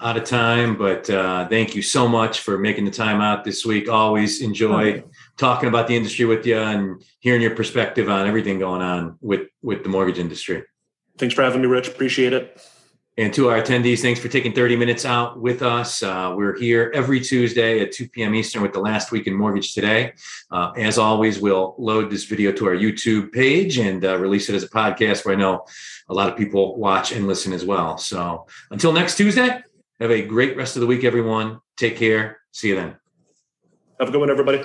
out 0.00 0.16
of 0.16 0.24
time, 0.24 0.76
but 0.76 1.08
uh, 1.10 1.48
thank 1.48 1.74
you 1.74 1.82
so 1.82 2.08
much 2.08 2.40
for 2.40 2.58
making 2.58 2.84
the 2.84 2.90
time 2.90 3.20
out 3.20 3.44
this 3.44 3.64
week. 3.64 3.88
Always 3.88 4.40
enjoy 4.42 5.02
talking 5.36 5.68
about 5.68 5.88
the 5.88 5.96
industry 5.96 6.24
with 6.24 6.46
you 6.46 6.58
and 6.58 7.02
hearing 7.20 7.42
your 7.42 7.54
perspective 7.54 8.08
on 8.08 8.26
everything 8.26 8.58
going 8.58 8.82
on 8.82 9.18
with 9.20 9.48
with 9.62 9.82
the 9.82 9.88
mortgage 9.88 10.18
industry. 10.18 10.64
Thanks 11.18 11.34
for 11.34 11.42
having 11.42 11.60
me, 11.60 11.68
Rich. 11.68 11.88
Appreciate 11.88 12.32
it. 12.32 12.60
And 13.16 13.32
to 13.34 13.48
our 13.48 13.62
attendees, 13.62 14.00
thanks 14.00 14.18
for 14.18 14.26
taking 14.26 14.52
30 14.52 14.74
minutes 14.74 15.04
out 15.04 15.40
with 15.40 15.62
us. 15.62 16.02
Uh, 16.02 16.34
we're 16.36 16.58
here 16.58 16.90
every 16.92 17.20
Tuesday 17.20 17.80
at 17.80 17.92
2 17.92 18.08
p.m. 18.08 18.34
Eastern 18.34 18.60
with 18.60 18.72
the 18.72 18.80
last 18.80 19.12
week 19.12 19.28
in 19.28 19.34
mortgage 19.34 19.72
today. 19.72 20.14
Uh, 20.50 20.72
as 20.76 20.98
always, 20.98 21.38
we'll 21.38 21.76
load 21.78 22.10
this 22.10 22.24
video 22.24 22.50
to 22.50 22.66
our 22.66 22.74
YouTube 22.74 23.30
page 23.30 23.78
and 23.78 24.04
uh, 24.04 24.18
release 24.18 24.48
it 24.48 24.56
as 24.56 24.64
a 24.64 24.68
podcast 24.68 25.24
where 25.24 25.32
I 25.32 25.38
know 25.38 25.64
a 26.08 26.14
lot 26.14 26.28
of 26.28 26.36
people 26.36 26.76
watch 26.76 27.12
and 27.12 27.28
listen 27.28 27.52
as 27.52 27.64
well. 27.64 27.98
So 27.98 28.46
until 28.72 28.92
next 28.92 29.16
Tuesday, 29.16 29.62
have 30.00 30.10
a 30.10 30.22
great 30.22 30.56
rest 30.56 30.74
of 30.74 30.80
the 30.80 30.86
week, 30.88 31.04
everyone. 31.04 31.60
Take 31.76 31.96
care. 31.96 32.38
See 32.50 32.70
you 32.70 32.74
then. 32.74 32.96
Have 34.00 34.08
a 34.08 34.12
good 34.12 34.18
one, 34.18 34.30
everybody. 34.30 34.64